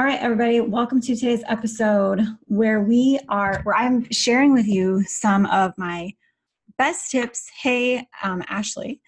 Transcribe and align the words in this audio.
All 0.00 0.06
right, 0.06 0.22
everybody, 0.22 0.62
welcome 0.62 0.98
to 1.02 1.14
today's 1.14 1.44
episode 1.46 2.22
where 2.46 2.80
we 2.80 3.20
are, 3.28 3.60
where 3.64 3.76
I'm 3.76 4.10
sharing 4.10 4.54
with 4.54 4.66
you 4.66 5.04
some 5.04 5.44
of 5.44 5.74
my 5.76 6.14
best 6.78 7.10
tips. 7.10 7.50
Hey, 7.60 8.08
um, 8.22 8.42
Ashley, 8.48 9.02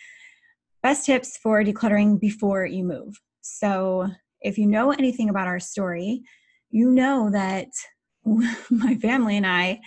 best 0.82 1.06
tips 1.06 1.38
for 1.38 1.64
decluttering 1.64 2.20
before 2.20 2.66
you 2.66 2.84
move. 2.84 3.18
So, 3.40 4.06
if 4.42 4.58
you 4.58 4.66
know 4.66 4.92
anything 4.92 5.30
about 5.30 5.46
our 5.46 5.60
story, 5.60 6.24
you 6.68 6.90
know 6.90 7.30
that 7.30 7.68
my 8.70 8.94
family 8.96 9.38
and 9.38 9.46
I 9.46 9.80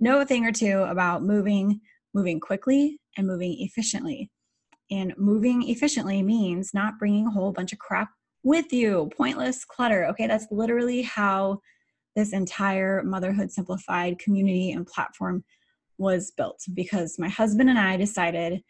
know 0.00 0.22
a 0.22 0.26
thing 0.26 0.44
or 0.44 0.50
two 0.50 0.78
about 0.78 1.22
moving, 1.22 1.80
moving 2.14 2.40
quickly 2.40 2.98
and 3.16 3.28
moving 3.28 3.54
efficiently. 3.60 4.28
And 4.90 5.14
moving 5.16 5.68
efficiently 5.68 6.20
means 6.20 6.74
not 6.74 6.98
bringing 6.98 7.28
a 7.28 7.30
whole 7.30 7.52
bunch 7.52 7.72
of 7.72 7.78
crap 7.78 8.08
with 8.42 8.72
you. 8.72 9.10
Pointless 9.16 9.64
clutter. 9.64 10.06
Okay, 10.06 10.26
that's 10.26 10.46
literally 10.50 11.02
how 11.02 11.60
this 12.16 12.32
entire 12.32 13.02
Motherhood 13.02 13.50
Simplified 13.50 14.18
community 14.18 14.72
and 14.72 14.86
platform 14.86 15.44
was 15.98 16.30
built 16.30 16.64
because 16.74 17.18
my 17.18 17.28
husband 17.28 17.68
and 17.70 17.78
I 17.78 17.96
decided 17.96 18.62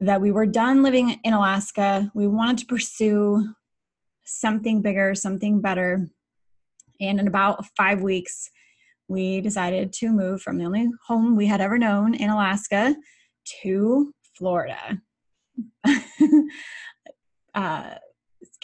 that 0.00 0.20
we 0.20 0.30
were 0.30 0.46
done 0.46 0.82
living 0.82 1.20
in 1.24 1.32
Alaska. 1.32 2.10
We 2.14 2.26
wanted 2.26 2.58
to 2.58 2.66
pursue 2.66 3.48
something 4.24 4.82
bigger, 4.82 5.14
something 5.14 5.60
better. 5.60 6.08
And 7.00 7.20
in 7.20 7.26
about 7.26 7.66
five 7.76 8.02
weeks, 8.02 8.50
we 9.08 9.40
decided 9.40 9.92
to 9.94 10.10
move 10.10 10.42
from 10.42 10.58
the 10.58 10.64
only 10.64 10.88
home 11.06 11.36
we 11.36 11.46
had 11.46 11.60
ever 11.60 11.78
known 11.78 12.14
in 12.14 12.30
Alaska 12.30 12.96
to 13.62 14.12
Florida. 14.36 14.98
uh, 17.54 17.94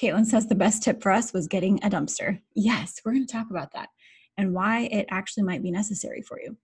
Caitlin 0.00 0.27
says 0.27 0.47
the 0.47 0.55
best 0.55 0.82
tip 0.82 1.03
for 1.03 1.12
us 1.12 1.32
was 1.32 1.47
getting 1.47 1.82
a 1.82 1.91
dumpster. 1.91 2.41
Yes, 2.55 3.00
we're 3.05 3.12
going 3.12 3.27
to 3.27 3.32
talk 3.32 3.50
about 3.50 3.73
that 3.73 3.88
and 4.37 4.55
why 4.55 4.82
it 4.93 5.06
actually 5.11 5.43
might 5.43 5.62
be 5.62 5.71
necessary 5.71 6.23
for 6.23 6.41
you. 6.41 6.56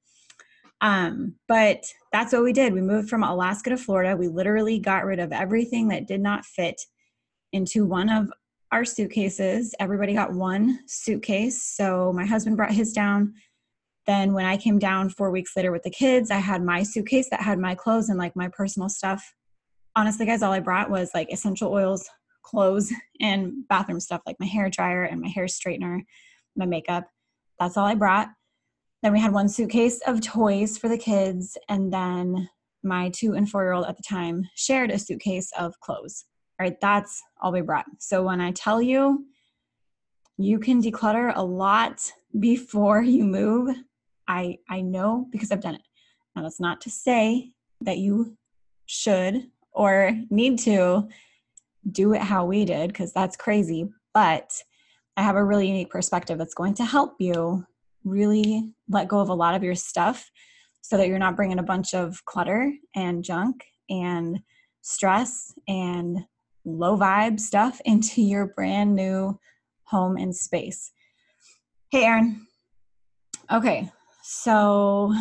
Um, 0.81 1.37
but 1.49 1.85
that's 2.13 2.33
what 2.33 2.43
we 2.43 2.53
did. 2.53 2.73
We 2.73 2.81
moved 2.81 3.09
from 3.09 3.23
Alaska 3.23 3.71
to 3.71 3.77
Florida. 3.77 4.17
We 4.17 4.29
literally 4.29 4.79
got 4.79 5.05
rid 5.05 5.19
of 5.19 5.33
everything 5.33 5.89
that 5.89 6.07
did 6.07 6.21
not 6.21 6.45
fit 6.45 6.81
into 7.53 7.87
one 7.87 8.09
of 8.09 8.31
our 8.73 8.85
suitcases. 8.85 9.75
Everybody 9.81 10.13
got 10.13 10.33
one 10.33 10.81
suitcase. 10.87 11.63
So 11.63 12.13
my 12.15 12.27
husband 12.27 12.57
brought 12.57 12.73
his 12.73 12.93
down. 12.93 13.35
Then 14.07 14.35
when 14.35 14.45
I 14.45 14.57
came 14.57 14.79
down 14.79 15.09
four 15.09 15.31
weeks 15.31 15.57
later 15.57 15.73
with 15.73 15.83
the 15.83 15.91
kids, 15.91 16.31
I 16.31 16.39
had 16.39 16.63
my 16.63 16.83
suitcase 16.83 17.29
that 17.31 17.41
had 17.41 17.59
my 17.59 17.75
clothes 17.75 18.09
and 18.09 18.19
like 18.19 18.37
my 18.37 18.49
personal 18.49 18.89
stuff. 18.89 19.35
Honestly, 19.97 20.27
guys, 20.27 20.43
all 20.43 20.53
I 20.53 20.61
brought 20.61 20.91
was 20.91 21.11
like 21.15 21.33
essential 21.33 21.73
oils, 21.73 22.09
clothes, 22.47 22.93
and 23.21 23.67
bathroom 23.69 24.01
stuff 24.01 24.23
like 24.27 24.37
my 24.41 24.47
hair 24.47 24.71
dryer 24.71 25.05
and 25.05 25.21
my 25.21 25.29
hair 25.29 25.47
straightener, 25.47 26.01
my 26.57 26.67
makeup. 26.67 27.09
That's 27.59 27.77
all 27.77 27.87
I 27.87 27.95
brought. 27.95 28.29
Then 29.03 29.13
we 29.13 29.21
had 29.21 29.33
one 29.33 29.49
suitcase 29.49 30.01
of 30.07 30.21
toys 30.21 30.79
for 30.79 30.89
the 30.89 30.99
kids, 30.99 31.59
and 31.69 31.93
then 31.93 32.49
my 32.83 33.11
two 33.11 33.35
and 33.35 33.49
four 33.49 33.65
year 33.65 33.73
old 33.73 33.87
at 33.87 33.97
the 33.97 34.03
time 34.03 34.45
shared 34.55 34.91
a 34.91 34.99
suitcase 34.99 35.51
of 35.59 35.79
clothes. 35.81 36.25
Right, 36.59 36.81
that's 36.81 37.23
all 37.43 37.53
we 37.53 37.61
brought. 37.61 37.85
So 37.99 38.23
when 38.23 38.41
I 38.41 38.53
tell 38.53 38.81
you 38.81 39.27
you 40.39 40.59
can 40.59 40.83
declutter 40.83 41.33
a 41.35 41.43
lot 41.43 42.13
before 42.39 43.03
you 43.03 43.25
move, 43.25 43.75
I 44.29 44.59
I 44.69 44.81
know 44.81 45.29
because 45.31 45.51
I've 45.51 45.61
done 45.61 45.75
it. 45.75 45.83
Now 46.35 46.43
that's 46.43 46.61
not 46.61 46.81
to 46.83 46.91
say 46.91 47.53
that 47.81 47.99
you 47.99 48.37
should 48.87 49.51
or 49.73 50.13
need 50.31 50.59
to 50.61 51.09
do 51.91 52.15
it 52.15 52.23
how 52.23 52.45
we 52.45 52.65
did 52.65 52.89
because 52.89 53.13
that's 53.13 53.37
crazy, 53.37 53.89
but 54.13 54.53
I 55.17 55.23
have 55.23 55.37
a 55.37 55.45
really 55.45 55.69
unique 55.69 55.91
perspective 55.91 56.39
that's 56.39 56.55
going 56.55 56.75
to 56.75 56.85
help 56.85 57.15
you 57.19 57.65
really 58.05 58.73
let 58.89 59.09
go 59.09 59.19
of 59.21 59.29
a 59.29 59.35
lot 59.35 59.55
of 59.55 59.63
your 59.63 59.75
stuff 59.75 60.31
so 60.83 60.97
that 60.97 61.09
you're 61.09 61.19
not 61.19 61.37
bringing 61.37 61.59
a 61.59 61.65
bunch 61.65 61.95
of 61.95 62.25
clutter 62.25 62.73
and 62.95 63.25
junk 63.25 63.65
and 63.91 64.41
stress 64.83 65.53
and 65.67 66.19
low 66.65 66.97
vibe 66.97 67.41
stuff 67.41 67.81
into 67.85 68.23
your 68.23 68.47
brand 68.47 68.95
new 68.95 69.39
home 69.85 70.17
and 70.17 70.35
space. 70.35 70.93
Hey, 71.91 72.05
Aaron. 72.05 72.47
Okay, 73.53 73.91
so, 74.23 75.15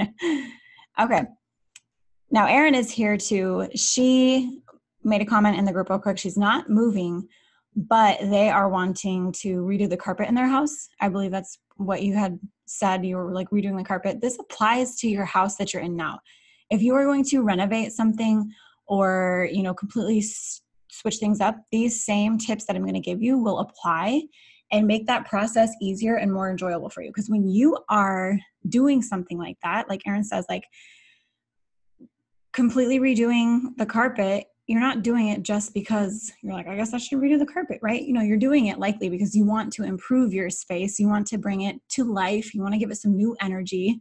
okay. 1.00 1.22
Now, 2.32 2.46
Erin 2.46 2.74
is 2.74 2.90
here 2.90 3.16
too. 3.16 3.68
She 3.76 4.61
made 5.04 5.22
a 5.22 5.26
comment 5.26 5.58
in 5.58 5.64
the 5.64 5.72
group 5.72 5.90
real 5.90 5.98
quick. 5.98 6.18
She's 6.18 6.36
not 6.36 6.70
moving, 6.70 7.28
but 7.74 8.20
they 8.20 8.50
are 8.50 8.68
wanting 8.68 9.32
to 9.32 9.62
redo 9.62 9.88
the 9.88 9.96
carpet 9.96 10.28
in 10.28 10.34
their 10.34 10.48
house. 10.48 10.88
I 11.00 11.08
believe 11.08 11.30
that's 11.30 11.58
what 11.76 12.02
you 12.02 12.14
had 12.14 12.38
said. 12.66 13.04
You 13.04 13.16
were 13.16 13.32
like 13.32 13.50
redoing 13.50 13.76
the 13.76 13.84
carpet. 13.84 14.20
This 14.20 14.38
applies 14.38 14.96
to 14.96 15.08
your 15.08 15.24
house 15.24 15.56
that 15.56 15.72
you're 15.72 15.82
in 15.82 15.96
now. 15.96 16.20
If 16.70 16.82
you 16.82 16.94
are 16.94 17.04
going 17.04 17.24
to 17.24 17.42
renovate 17.42 17.92
something 17.92 18.50
or, 18.86 19.48
you 19.52 19.62
know, 19.62 19.74
completely 19.74 20.18
s- 20.18 20.62
switch 20.90 21.16
things 21.16 21.40
up, 21.40 21.56
these 21.70 22.04
same 22.04 22.38
tips 22.38 22.66
that 22.66 22.76
I'm 22.76 22.82
going 22.82 22.94
to 22.94 23.00
give 23.00 23.22
you 23.22 23.38
will 23.38 23.58
apply 23.58 24.22
and 24.70 24.86
make 24.86 25.06
that 25.06 25.26
process 25.26 25.70
easier 25.82 26.16
and 26.16 26.32
more 26.32 26.50
enjoyable 26.50 26.88
for 26.88 27.02
you. 27.02 27.10
Because 27.10 27.28
when 27.28 27.46
you 27.46 27.78
are 27.90 28.38
doing 28.68 29.02
something 29.02 29.38
like 29.38 29.58
that, 29.62 29.88
like 29.88 30.00
Erin 30.06 30.24
says, 30.24 30.46
like 30.48 30.64
completely 32.52 32.98
redoing 32.98 33.76
the 33.76 33.86
carpet, 33.86 34.46
you're 34.72 34.80
not 34.80 35.02
doing 35.02 35.28
it 35.28 35.42
just 35.42 35.74
because 35.74 36.32
you're 36.40 36.54
like, 36.54 36.66
I 36.66 36.76
guess 36.76 36.94
I 36.94 36.96
should 36.96 37.18
redo 37.18 37.38
the 37.38 37.44
carpet, 37.44 37.78
right? 37.82 38.02
You 38.02 38.14
know, 38.14 38.22
you're 38.22 38.38
doing 38.38 38.68
it 38.68 38.78
likely 38.78 39.10
because 39.10 39.36
you 39.36 39.44
want 39.44 39.70
to 39.74 39.82
improve 39.82 40.32
your 40.32 40.48
space, 40.48 40.98
you 40.98 41.08
want 41.08 41.26
to 41.26 41.36
bring 41.36 41.60
it 41.60 41.76
to 41.90 42.04
life, 42.04 42.54
you 42.54 42.62
want 42.62 42.72
to 42.72 42.78
give 42.78 42.90
it 42.90 42.96
some 42.96 43.14
new 43.14 43.36
energy, 43.42 44.00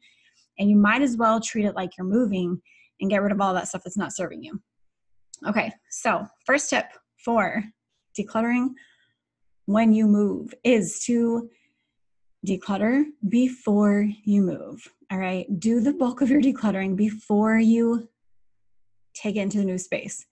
and 0.57 0.69
you 0.69 0.77
might 0.77 1.01
as 1.01 1.18
well 1.18 1.41
treat 1.41 1.65
it 1.65 1.75
like 1.75 1.97
you're 1.97 2.07
moving 2.07 2.62
and 3.01 3.09
get 3.09 3.21
rid 3.21 3.33
of 3.33 3.41
all 3.41 3.53
that 3.53 3.68
stuff 3.68 3.81
that's 3.83 3.97
not 3.97 4.13
serving 4.13 4.44
you. 4.44 4.62
Okay, 5.45 5.73
so 5.89 6.25
first 6.45 6.69
tip 6.69 6.85
for 7.18 7.65
decluttering 8.18 8.69
when 9.65 9.91
you 9.91 10.07
move 10.07 10.53
is 10.63 11.03
to 11.03 11.50
declutter 12.47 13.03
before 13.27 14.07
you 14.23 14.41
move. 14.41 14.88
All 15.12 15.18
right, 15.18 15.47
do 15.59 15.81
the 15.81 15.91
bulk 15.91 16.21
of 16.21 16.29
your 16.29 16.41
decluttering 16.41 16.95
before 16.95 17.59
you 17.59 18.07
take 19.13 19.35
it 19.35 19.39
into 19.39 19.57
the 19.57 19.65
new 19.65 19.77
space 19.77 20.25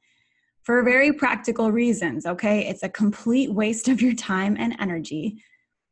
for 0.70 0.84
very 0.84 1.12
practical 1.12 1.72
reasons. 1.72 2.28
Okay, 2.28 2.68
it's 2.68 2.84
a 2.84 2.90
complete 2.90 3.52
waste 3.52 3.88
of 3.88 4.04
your 4.04 4.14
time 4.14 4.56
and 4.60 4.76
energy 4.78 5.44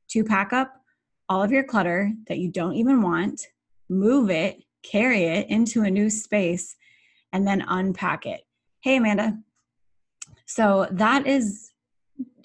to 0.10 0.24
pack 0.24 0.54
up 0.54 0.72
all 1.28 1.42
of 1.42 1.52
your 1.52 1.64
clutter 1.64 2.12
that 2.28 2.38
you 2.38 2.52
don't 2.52 2.76
even 2.76 3.02
want, 3.02 3.48
move 3.90 4.30
it, 4.30 4.64
carry 4.84 5.24
it 5.24 5.50
into 5.50 5.82
a 5.82 5.90
new 5.90 6.12
space, 6.12 6.76
and 7.34 7.48
then 7.48 7.66
unpack 7.68 8.28
it. 8.28 8.42
Hey, 8.82 8.98
Amanda. 8.98 9.40
So 10.46 10.88
that 10.92 11.26
is 11.26 11.72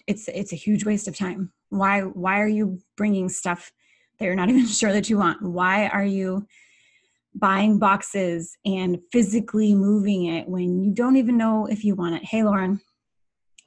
it's 0.07 0.27
it's 0.29 0.55
a 0.55 0.57
huge 0.57 0.87
waste 0.87 1.09
of 1.09 1.15
time 1.15 1.53
why 1.69 2.01
why 2.01 2.41
are 2.41 2.49
you 2.49 2.81
bringing 2.97 3.29
stuff 3.29 3.71
that 4.19 4.25
you're 4.25 4.35
not 4.35 4.49
even 4.49 4.67
sure 4.67 4.95
that 4.95 5.11
you 5.11 5.19
want 5.19 5.43
why 5.43 5.87
are 5.89 6.05
you 6.05 6.47
buying 7.35 7.79
boxes 7.79 8.57
and 8.65 8.99
physically 9.11 9.75
moving 9.75 10.27
it 10.27 10.49
when 10.49 10.83
you 10.83 10.93
don't 10.93 11.17
even 11.17 11.37
know 11.37 11.67
if 11.67 11.85
you 11.85 11.95
want 11.95 12.15
it 12.15 12.25
hey 12.25 12.43
lauren 12.43 12.81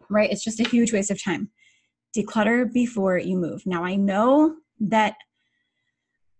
right 0.10 0.32
it's 0.32 0.44
just 0.44 0.60
a 0.60 0.70
huge 0.70 0.94
waste 0.94 1.12
of 1.12 1.24
time 1.24 1.50
declutter 2.16 2.72
before 2.72 3.18
you 3.18 3.38
move 3.38 3.66
now 3.66 3.84
i 3.84 3.96
know 3.96 4.56
that 4.80 5.16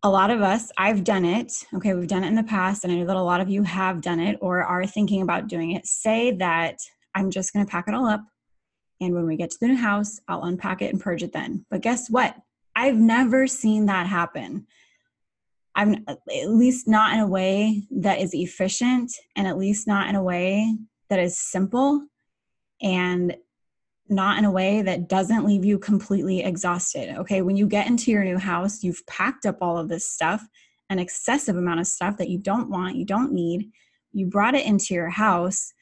a 0.04 0.10
lot 0.10 0.30
of 0.30 0.42
us 0.42 0.72
i've 0.78 1.04
done 1.04 1.26
it 1.26 1.52
okay 1.74 1.94
we've 1.94 2.08
done 2.08 2.24
it 2.24 2.28
in 2.28 2.36
the 2.36 2.44
past 2.44 2.84
and 2.84 2.94
i 2.94 2.96
know 2.96 3.06
that 3.06 3.16
a 3.16 3.22
lot 3.22 3.42
of 3.42 3.50
you 3.50 3.64
have 3.64 4.02
done 4.02 4.20
it 4.20 4.38
or 4.40 4.64
are 4.64 4.86
thinking 4.86 5.22
about 5.22 5.48
doing 5.48 5.72
it 5.72 5.86
say 5.86 6.32
that 6.32 6.78
i'm 7.16 7.32
just 7.32 7.54
going 7.54 7.66
to 7.66 7.70
pack 7.70 7.86
it 7.88 7.96
all 7.96 8.06
up 8.06 8.22
and 9.02 9.14
when 9.14 9.26
we 9.26 9.36
get 9.36 9.52
to 9.52 9.58
the 9.60 9.68
new 9.68 9.78
house, 9.78 10.20
I'll 10.28 10.44
unpack 10.44 10.82
it 10.82 10.92
and 10.92 11.02
purge 11.02 11.24
it 11.24 11.34
then. 11.34 11.66
But 11.70 11.82
guess 11.82 12.10
what? 12.10 12.36
I've 12.76 12.98
never 12.98 13.48
seen 13.48 13.86
that 13.88 14.08
happen. 14.08 14.68
I'm 15.76 16.06
at 16.08 16.50
least 16.50 16.88
not 16.88 17.14
in 17.14 17.20
a 17.20 17.28
way 17.28 17.84
that 17.92 18.20
is 18.20 18.34
efficient 18.34 19.12
and 19.36 19.48
at 19.48 19.58
least 19.58 19.88
not 19.88 20.08
in 20.08 20.16
a 20.16 20.24
way 20.24 20.76
that 21.10 21.20
is 21.20 21.38
simple 21.38 22.08
and 22.82 23.36
not 24.08 24.38
in 24.38 24.46
a 24.46 24.52
way 24.52 24.82
that 24.82 25.10
doesn't 25.10 25.46
leave 25.46 25.66
you 25.66 25.78
completely 25.80 26.44
exhausted. 26.44 27.18
Okay, 27.18 27.42
when 27.42 27.58
you 27.58 27.68
get 27.68 27.88
into 27.88 28.12
your 28.12 28.24
new 28.24 28.38
house, 28.38 28.84
you've 28.84 29.06
packed 29.08 29.46
up 29.46 29.58
all 29.62 29.78
of 29.78 29.90
this 29.90 30.08
stuff, 30.08 30.46
an 30.90 31.00
excessive 31.00 31.58
amount 31.58 31.80
of 31.80 31.88
stuff 31.88 32.18
that 32.18 32.30
you 32.30 32.38
don't 32.38 32.70
want, 32.70 32.96
you 32.96 33.06
don't 33.06 33.34
need. 33.34 33.72
You 34.14 34.28
brought 34.28 34.56
it 34.56 34.66
into 34.66 34.94
your 34.94 35.10
house 35.10 35.74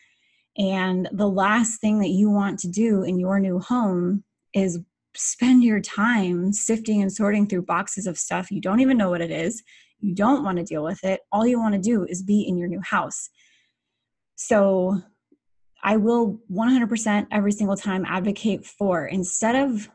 and 0.58 1.10
the 1.12 1.28
last 1.28 1.82
thing 1.82 2.00
that 2.00 2.10
you 2.10 2.30
want 2.30 2.60
to 2.60 2.68
do 2.68 3.04
in 3.04 3.20
your 3.20 3.40
new 3.40 3.60
home 3.60 4.24
is 4.54 4.80
spend 5.16 5.64
your 5.64 5.80
time 5.80 6.54
sifting 6.54 7.02
and 7.02 7.12
sorting 7.12 7.48
through 7.48 7.64
boxes 7.64 8.08
of 8.08 8.18
stuff 8.18 8.52
you 8.52 8.60
don't 8.60 8.80
even 8.80 8.98
know 8.98 9.10
what 9.10 9.22
it 9.22 9.32
is. 9.32 9.64
You 10.04 10.14
don't 10.14 10.44
want 10.44 10.58
to 10.58 10.66
deal 10.66 10.84
with 10.84 11.02
it. 11.06 11.22
All 11.32 11.48
you 11.48 11.58
want 11.58 11.76
to 11.76 11.82
do 11.82 12.04
is 12.04 12.22
be 12.22 12.42
in 12.42 12.58
your 12.58 12.68
new 12.68 12.82
house. 12.82 13.30
So 14.36 15.02
I 15.82 15.96
will 15.96 16.42
100% 16.52 17.28
every 17.32 17.54
single 17.54 17.78
time 17.78 18.04
advocate 18.06 18.66
for 18.66 19.08
instead 19.08 19.56
of 19.56 19.90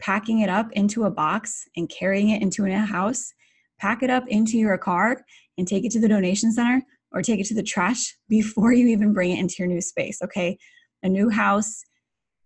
packing 0.00 0.40
it 0.40 0.48
up 0.48 0.72
into 0.72 1.04
a 1.04 1.10
box 1.10 1.68
and 1.76 1.90
carrying 1.90 2.30
it 2.30 2.40
into 2.40 2.64
a 2.64 2.74
house, 2.78 3.34
pack 3.78 4.02
it 4.02 4.08
up 4.08 4.26
into 4.28 4.56
your 4.56 4.78
car 4.78 5.22
and 5.58 5.68
take 5.68 5.84
it 5.84 5.92
to 5.92 6.00
the 6.00 6.08
donation 6.08 6.52
center 6.52 6.82
or 7.12 7.20
take 7.20 7.38
it 7.38 7.46
to 7.46 7.54
the 7.54 7.62
trash 7.62 8.16
before 8.30 8.72
you 8.72 8.86
even 8.86 9.12
bring 9.12 9.32
it 9.32 9.40
into 9.40 9.56
your 9.58 9.68
new 9.68 9.82
space. 9.82 10.22
Okay. 10.22 10.56
A 11.02 11.08
new 11.08 11.28
house, 11.28 11.82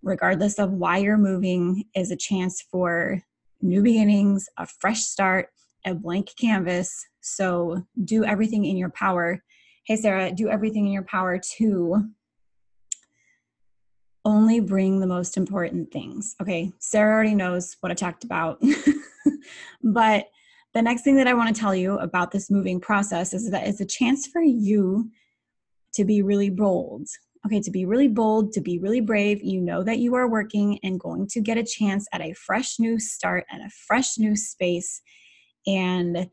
regardless 0.02 0.59
of 0.59 0.73
why 0.73 0.99
you're 0.99 1.16
moving, 1.16 1.85
is 1.94 2.11
a 2.11 2.16
chance 2.16 2.61
for 2.73 3.23
new 3.61 3.83
beginnings, 3.83 4.49
a 4.59 4.66
fresh 4.66 5.02
start, 5.02 5.49
a 5.85 5.95
blank 5.95 6.31
canvas. 6.38 7.07
So 7.21 7.85
do 8.05 8.25
everything 8.25 8.64
in 8.64 8.76
your 8.76 8.91
power. 8.91 9.43
Hey, 9.87 9.97
Sarah, 9.97 10.33
do 10.33 10.49
everything 10.49 10.87
in 10.87 10.93
your 10.93 11.05
power 11.05 11.38
to 11.59 12.05
only 14.25 14.61
bring 14.61 15.00
the 15.00 15.07
most 15.07 15.37
important 15.37 15.93
things. 15.93 16.35
Okay, 16.41 16.73
Sarah 16.79 17.14
already 17.14 17.35
knows 17.35 17.76
what 17.81 17.93
I 17.93 17.95
talked 17.95 18.25
about, 18.25 18.62
but 19.83 20.26
the 20.73 20.83
next 20.83 21.03
thing 21.03 21.17
that 21.17 21.29
I 21.29 21.35
want 21.35 21.55
to 21.55 21.61
tell 21.61 21.75
you 21.75 21.99
about 21.99 22.31
this 22.31 22.50
moving 22.50 22.81
process 22.81 23.33
is 23.33 23.50
that 23.50 23.67
it's 23.67 23.81
a 23.81 23.87
chance 23.87 24.26
for 24.26 24.43
you 24.43 25.11
to 25.95 26.05
be 26.05 26.23
really 26.23 26.50
bold. 26.50 27.07
Okay, 27.47 27.61
to 27.61 27.71
be 27.71 27.85
really 27.85 28.09
bold, 28.09 28.53
to 28.53 28.61
be 28.62 28.79
really 28.79 29.03
brave, 29.03 29.43
you 29.43 29.61
know 29.61 29.83
that 29.85 29.99
you 29.99 30.14
are 30.14 30.29
working 30.29 30.79
and 30.83 30.99
going 30.99 31.26
to 31.29 31.43
get 31.43 31.59
a 31.59 31.62
chance 31.62 32.09
at 32.12 32.23
a 32.23 32.33
fresh 32.33 32.79
new 32.79 32.99
start 32.99 33.45
and 33.53 33.62
a 33.62 33.71
fresh 33.87 34.19
new 34.19 34.35
space. 34.35 35.03
And 35.66 36.28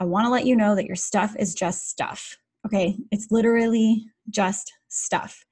I 0.00 0.04
want 0.04 0.26
to 0.26 0.30
let 0.30 0.46
you 0.46 0.56
know 0.56 0.74
that 0.74 0.86
your 0.86 0.96
stuff 0.96 1.36
is 1.38 1.54
just 1.54 1.88
stuff. 1.88 2.36
Okay, 2.66 2.96
it's 3.10 3.28
literally 3.30 4.06
just 4.30 4.72
stuff. 4.88 5.44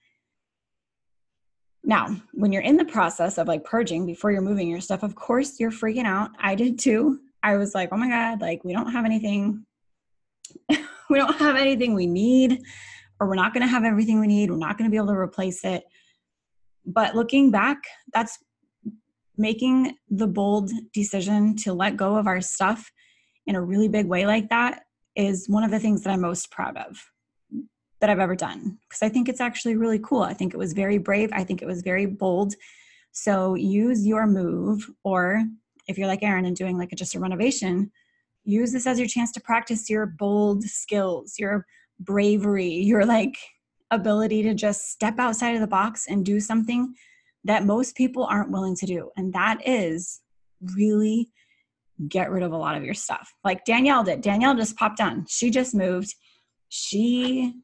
Now, 1.82 2.16
when 2.34 2.52
you're 2.52 2.62
in 2.62 2.76
the 2.76 2.84
process 2.84 3.38
of 3.38 3.48
like 3.48 3.64
purging 3.64 4.06
before 4.06 4.30
you're 4.30 4.42
moving 4.42 4.68
your 4.68 4.80
stuff, 4.80 5.02
of 5.02 5.14
course 5.14 5.58
you're 5.58 5.70
freaking 5.70 6.04
out. 6.04 6.30
I 6.38 6.54
did 6.54 6.78
too. 6.78 7.20
I 7.42 7.56
was 7.56 7.74
like, 7.74 7.88
oh 7.92 7.96
my 7.96 8.08
God, 8.08 8.40
like 8.40 8.62
we 8.64 8.72
don't 8.72 8.92
have 8.92 9.04
anything. 9.04 9.64
we 10.68 11.18
don't 11.18 11.36
have 11.36 11.56
anything 11.56 11.94
we 11.94 12.06
need, 12.06 12.60
or 13.18 13.28
we're 13.28 13.34
not 13.34 13.54
going 13.54 13.62
to 13.62 13.70
have 13.70 13.84
everything 13.84 14.20
we 14.20 14.26
need. 14.26 14.50
We're 14.50 14.56
not 14.56 14.76
going 14.76 14.88
to 14.88 14.92
be 14.92 14.98
able 14.98 15.08
to 15.08 15.14
replace 15.14 15.64
it. 15.64 15.84
But 16.84 17.14
looking 17.14 17.50
back, 17.50 17.78
that's 18.12 18.38
making 19.36 19.96
the 20.10 20.26
bold 20.26 20.70
decision 20.92 21.56
to 21.56 21.72
let 21.72 21.96
go 21.96 22.16
of 22.16 22.26
our 22.26 22.40
stuff 22.40 22.90
in 23.46 23.54
a 23.56 23.62
really 23.62 23.88
big 23.88 24.06
way 24.06 24.26
like 24.26 24.48
that 24.50 24.84
is 25.16 25.48
one 25.48 25.64
of 25.64 25.70
the 25.70 25.78
things 25.78 26.02
that 26.02 26.12
I'm 26.12 26.20
most 26.20 26.50
proud 26.50 26.76
of 26.76 27.10
that 28.00 28.08
I've 28.08 28.18
ever 28.18 28.36
done 28.36 28.78
because 28.88 29.02
I 29.02 29.08
think 29.08 29.28
it's 29.28 29.40
actually 29.40 29.76
really 29.76 29.98
cool. 29.98 30.22
I 30.22 30.32
think 30.32 30.54
it 30.54 30.58
was 30.58 30.72
very 30.72 30.98
brave. 30.98 31.30
I 31.32 31.44
think 31.44 31.62
it 31.62 31.66
was 31.66 31.82
very 31.82 32.06
bold. 32.06 32.54
So 33.12 33.54
use 33.54 34.06
your 34.06 34.26
move, 34.26 34.88
or 35.04 35.42
if 35.88 35.98
you're 35.98 36.06
like 36.06 36.22
Erin 36.22 36.44
and 36.44 36.56
doing 36.56 36.78
like 36.78 36.92
a, 36.92 36.96
just 36.96 37.14
a 37.14 37.20
renovation, 37.20 37.90
use 38.44 38.72
this 38.72 38.86
as 38.86 38.98
your 38.98 39.08
chance 39.08 39.32
to 39.32 39.40
practice 39.40 39.90
your 39.90 40.06
bold 40.06 40.62
skills, 40.64 41.34
your 41.38 41.66
bravery, 41.98 42.72
your 42.72 43.04
like 43.04 43.36
ability 43.90 44.42
to 44.44 44.54
just 44.54 44.90
step 44.90 45.18
outside 45.18 45.54
of 45.54 45.60
the 45.60 45.66
box 45.66 46.06
and 46.08 46.24
do 46.24 46.40
something 46.40 46.94
that 47.44 47.66
most 47.66 47.96
people 47.96 48.24
aren't 48.24 48.50
willing 48.50 48.76
to 48.76 48.86
do. 48.86 49.10
And 49.16 49.32
that 49.32 49.58
is 49.66 50.20
really 50.76 51.28
get 52.08 52.30
rid 52.30 52.42
of 52.42 52.52
a 52.52 52.56
lot 52.56 52.76
of 52.76 52.84
your 52.84 52.94
stuff. 52.94 53.32
Like 53.44 53.64
Danielle 53.64 54.04
did. 54.04 54.20
Danielle 54.20 54.56
just 54.56 54.76
popped 54.76 55.00
on. 55.00 55.26
She 55.28 55.50
just 55.50 55.74
moved. 55.74 56.14
She 56.68 57.54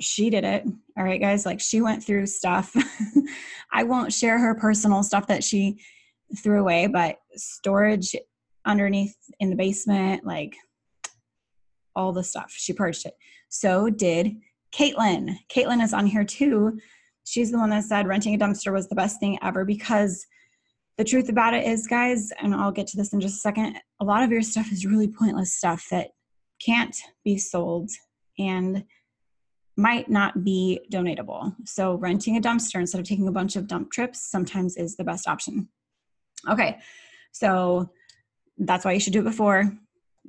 she 0.00 0.30
did 0.30 0.44
it. 0.44 0.64
All 0.96 1.04
right, 1.04 1.20
guys. 1.20 1.46
Like 1.46 1.60
she 1.60 1.80
went 1.80 2.04
through 2.04 2.26
stuff. 2.26 2.74
I 3.72 3.84
won't 3.84 4.12
share 4.12 4.38
her 4.38 4.54
personal 4.54 5.02
stuff 5.02 5.26
that 5.28 5.44
she 5.44 5.78
threw 6.42 6.60
away, 6.60 6.86
but 6.86 7.16
storage 7.34 8.14
underneath 8.64 9.16
in 9.40 9.50
the 9.50 9.56
basement, 9.56 10.24
like 10.24 10.54
all 11.94 12.12
the 12.12 12.24
stuff. 12.24 12.52
She 12.56 12.72
purged 12.72 13.06
it. 13.06 13.14
So 13.48 13.90
did 13.90 14.36
Caitlin. 14.72 15.36
Caitlin 15.54 15.82
is 15.82 15.92
on 15.92 16.06
here 16.06 16.24
too. 16.24 16.78
She's 17.24 17.50
the 17.50 17.58
one 17.58 17.70
that 17.70 17.84
said 17.84 18.06
renting 18.06 18.34
a 18.34 18.38
dumpster 18.38 18.72
was 18.72 18.88
the 18.88 18.94
best 18.94 19.20
thing 19.20 19.38
ever 19.42 19.64
because 19.64 20.26
the 20.98 21.04
truth 21.04 21.28
about 21.28 21.54
it 21.54 21.66
is, 21.66 21.86
guys, 21.86 22.30
and 22.40 22.54
I'll 22.54 22.72
get 22.72 22.86
to 22.88 22.96
this 22.96 23.12
in 23.12 23.20
just 23.20 23.36
a 23.36 23.40
second, 23.40 23.78
a 24.00 24.04
lot 24.04 24.22
of 24.22 24.30
your 24.30 24.42
stuff 24.42 24.70
is 24.70 24.86
really 24.86 25.08
pointless 25.08 25.54
stuff 25.54 25.86
that 25.90 26.10
can't 26.60 26.96
be 27.24 27.38
sold. 27.38 27.90
And 28.38 28.84
might 29.76 30.10
not 30.10 30.44
be 30.44 30.80
donatable. 30.92 31.54
So, 31.64 31.94
renting 31.94 32.36
a 32.36 32.40
dumpster 32.40 32.80
instead 32.80 33.00
of 33.00 33.06
taking 33.06 33.28
a 33.28 33.32
bunch 33.32 33.56
of 33.56 33.66
dump 33.66 33.90
trips 33.90 34.30
sometimes 34.30 34.76
is 34.76 34.96
the 34.96 35.04
best 35.04 35.26
option. 35.26 35.68
Okay, 36.48 36.78
so 37.32 37.90
that's 38.58 38.84
why 38.84 38.92
you 38.92 39.00
should 39.00 39.12
do 39.12 39.20
it 39.20 39.24
before. 39.24 39.72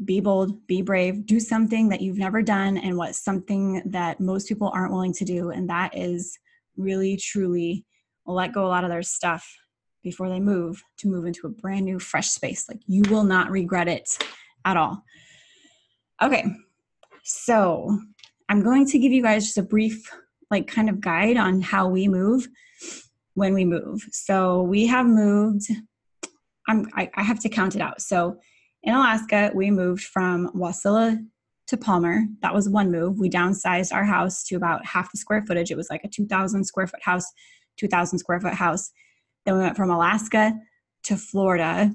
Be 0.05 0.21
bold, 0.21 0.65
be 0.65 0.81
brave, 0.81 1.25
do 1.25 1.39
something 1.39 1.89
that 1.89 2.01
you've 2.01 2.17
never 2.17 2.41
done 2.41 2.77
and 2.77 2.97
what's 2.97 3.23
something 3.23 3.81
that 3.85 4.19
most 4.19 4.47
people 4.47 4.71
aren't 4.73 4.91
willing 4.91 5.13
to 5.13 5.25
do. 5.25 5.51
And 5.51 5.69
that 5.69 5.95
is 5.95 6.37
really, 6.77 7.17
truly 7.17 7.85
let 8.25 8.53
go 8.53 8.65
a 8.65 8.69
lot 8.69 8.83
of 8.83 8.89
their 8.89 9.03
stuff 9.03 9.47
before 10.03 10.29
they 10.29 10.39
move 10.39 10.83
to 10.97 11.07
move 11.07 11.25
into 11.25 11.47
a 11.47 11.49
brand 11.49 11.85
new, 11.85 11.99
fresh 11.99 12.29
space. 12.29 12.67
Like 12.69 12.81
you 12.87 13.03
will 13.09 13.23
not 13.23 13.49
regret 13.49 13.87
it 13.87 14.09
at 14.65 14.77
all. 14.77 15.03
Okay, 16.21 16.45
so 17.23 17.97
I'm 18.49 18.61
going 18.61 18.85
to 18.87 18.99
give 18.99 19.11
you 19.11 19.23
guys 19.23 19.45
just 19.45 19.57
a 19.57 19.63
brief, 19.63 20.09
like, 20.51 20.67
kind 20.67 20.89
of 20.89 21.01
guide 21.01 21.37
on 21.37 21.61
how 21.61 21.87
we 21.87 22.07
move 22.07 22.47
when 23.33 23.53
we 23.53 23.65
move. 23.65 24.01
So 24.11 24.61
we 24.61 24.85
have 24.87 25.05
moved, 25.05 25.65
I'm, 26.67 26.87
I, 26.95 27.09
I 27.15 27.23
have 27.23 27.39
to 27.39 27.49
count 27.49 27.75
it 27.75 27.81
out. 27.81 28.01
So 28.01 28.37
in 28.83 28.93
Alaska, 28.93 29.51
we 29.55 29.71
moved 29.71 30.03
from 30.03 30.51
Wasilla 30.53 31.17
to 31.67 31.77
Palmer. 31.77 32.23
That 32.41 32.53
was 32.53 32.69
one 32.69 32.91
move. 32.91 33.17
We 33.17 33.29
downsized 33.29 33.93
our 33.93 34.03
house 34.03 34.43
to 34.45 34.55
about 34.55 34.85
half 34.85 35.11
the 35.11 35.17
square 35.17 35.43
footage. 35.45 35.71
It 35.71 35.77
was 35.77 35.89
like 35.89 36.03
a 36.03 36.09
2,000 36.09 36.63
square 36.65 36.87
foot 36.87 37.01
house, 37.01 37.25
2,000 37.77 38.19
square 38.19 38.39
foot 38.39 38.53
house. 38.53 38.91
Then 39.45 39.55
we 39.55 39.61
went 39.61 39.77
from 39.77 39.89
Alaska 39.89 40.53
to 41.03 41.17
Florida, 41.17 41.93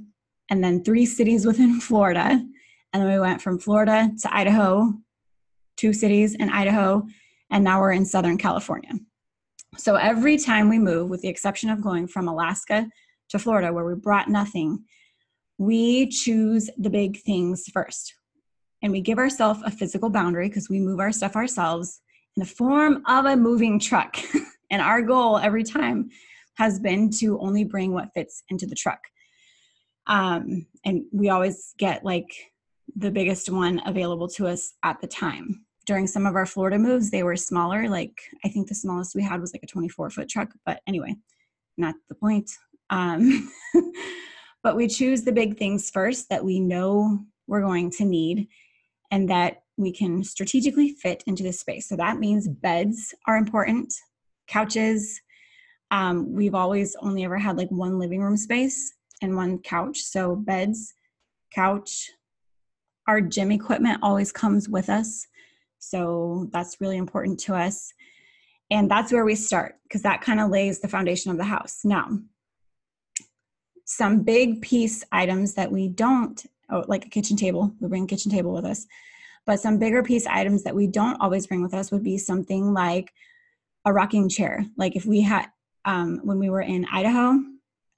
and 0.51 0.63
then 0.63 0.85
three 0.85 1.07
cities 1.07 1.47
within 1.47 1.81
Florida. 1.89 2.45
And 2.93 3.03
then 3.03 3.09
we 3.11 3.21
went 3.21 3.43
from 3.43 3.59
Florida 3.59 4.11
to 4.23 4.35
Idaho, 4.35 4.95
two 5.77 5.93
cities 5.93 6.35
in 6.35 6.49
Idaho, 6.51 7.07
and 7.51 7.65
now 7.65 7.81
we're 7.81 7.93
in 7.93 8.05
Southern 8.05 8.39
California. 8.39 8.93
So 9.77 9.97
every 9.97 10.39
time 10.39 10.69
we 10.69 10.79
move, 10.79 11.09
with 11.11 11.21
the 11.21 11.29
exception 11.29 11.71
of 11.71 11.83
going 11.83 12.09
from 12.09 12.29
Alaska 12.29 12.89
to 13.29 13.39
Florida, 13.39 13.73
where 13.73 13.85
we 13.85 13.95
brought 13.95 14.29
nothing, 14.29 14.85
we 15.59 16.09
choose 16.09 16.71
the 16.79 16.91
big 16.91 17.21
things 17.23 17.65
first. 17.73 18.15
And 18.83 18.93
we 18.93 19.01
give 19.01 19.19
ourselves 19.19 19.61
a 19.65 19.71
physical 19.71 20.09
boundary 20.09 20.49
because 20.49 20.69
we 20.69 20.81
move 20.81 21.01
our 21.01 21.13
stuff 21.13 21.37
ourselves 21.37 22.01
in 22.37 22.41
the 22.41 22.47
form 22.47 23.03
of 23.07 23.27
a 23.27 23.37
moving 23.37 23.79
truck. 23.79 24.17
and 24.71 24.83
our 24.83 25.03
goal 25.03 25.39
every 25.39 25.65
time 25.65 26.11
has 26.59 26.79
been 26.79 27.11
to 27.11 27.39
only 27.41 27.65
bring 27.65 27.93
what 27.93 28.13
fits 28.15 28.43
into 28.51 28.67
the 28.67 28.75
truck. 28.75 29.01
Um, 30.07 30.67
and 30.85 31.05
we 31.13 31.31
always 31.31 31.75
get 31.79 32.05
like 32.05 32.31
the 32.97 33.11
biggest 33.11 33.51
one 33.51 33.81
available 33.87 34.29
to 34.29 34.47
us 34.47 34.75
at 34.83 35.01
the 35.01 35.07
time 35.07 35.65
during 35.89 36.07
some 36.07 36.27
of 36.27 36.37
our 36.37 36.45
Florida 36.45 36.79
moves, 36.79 37.11
they 37.11 37.23
were 37.23 37.35
smaller. 37.35 37.89
Like 37.89 38.21
I 38.45 38.49
think 38.51 38.69
the 38.69 38.75
smallest 38.75 39.15
we 39.15 39.23
had 39.23 39.41
was 39.41 39.55
like 39.55 39.63
a 39.63 39.67
24 39.67 40.11
foot 40.11 40.29
truck, 40.29 40.51
but 40.67 40.81
anyway, 40.87 41.17
not 41.79 41.95
the 42.11 42.15
point. 42.15 42.51
Um, 42.91 43.51
but 44.63 44.77
we 44.77 44.87
choose 44.87 45.23
the 45.23 45.33
big 45.33 45.57
things 45.57 45.89
first 45.89 46.29
that 46.29 46.45
we 46.45 46.61
know 46.61 47.21
we're 47.47 47.63
going 47.63 47.91
to 47.93 48.05
need 48.05 48.49
and 49.11 49.31
that 49.31 49.63
we 49.79 49.91
can 49.91 50.23
strategically 50.23 50.91
fit 50.91 51.25
into 51.27 51.43
the 51.43 51.55
space. 51.55 51.89
So 51.89 51.97
that 51.97 52.19
means 52.19 52.47
beds 52.47 53.15
are 53.27 53.39
important, 53.39 53.95
couches. 54.47 55.19
Um, 55.91 56.33
we've 56.33 56.55
always 56.55 56.97
only 57.01 57.25
ever 57.25 57.39
had 57.39 57.57
like 57.57 57.71
one 57.71 57.99
living 57.99 58.21
room 58.21 58.37
space 58.37 58.95
and 59.23 59.37
one 59.37 59.59
couch. 59.59 60.01
So 60.01 60.37
beds, 60.37 60.95
couch, 61.55 62.11
our 63.07 63.21
gym 63.21 63.51
equipment 63.51 64.01
always 64.03 64.31
comes 64.31 64.69
with 64.69 64.91
us. 64.91 65.27
So 65.79 66.49
that's 66.53 66.81
really 66.81 66.99
important 66.99 67.41
to 67.41 67.55
us. 67.55 67.93
And 68.71 68.91
that's 68.91 69.13
where 69.13 69.25
we 69.25 69.35
start 69.35 69.77
because 69.85 70.03
that 70.03 70.21
kind 70.21 70.41
of 70.41 70.51
lays 70.51 70.81
the 70.81 70.89
foundation 70.89 71.31
of 71.31 71.39
the 71.39 71.45
house. 71.45 71.81
Now, 71.85 72.19
some 73.87 74.23
big 74.23 74.61
piece 74.61 75.03
items 75.11 75.55
that 75.55 75.73
we 75.73 75.89
don't, 75.89 76.45
oh, 76.71 76.85
like 76.87 77.07
a 77.07 77.09
kitchen 77.09 77.37
table, 77.39 77.73
we 77.81 77.89
bring 77.89 78.05
a 78.05 78.09
kitchen 78.09 78.31
table 78.31 78.53
with 78.53 78.67
us. 78.67 78.87
But 79.47 79.61
some 79.61 79.79
bigger 79.79 80.03
piece 80.03 80.27
items 80.27 80.63
that 80.65 80.75
we 80.75 80.87
don't 80.87 81.17
always 81.23 81.47
bring 81.47 81.63
with 81.63 81.73
us 81.73 81.91
would 81.91 82.05
be 82.05 82.19
something 82.19 82.75
like 82.75 83.11
a 83.87 83.93
rocking 83.93 84.29
chair. 84.29 84.67
Like 84.77 84.95
if 84.95 85.07
we 85.07 85.23
had, 85.23 85.47
um, 85.85 86.21
when 86.25 86.39
we 86.39 86.51
were 86.51 86.63
in 86.63 86.87
Idaho 86.93 87.39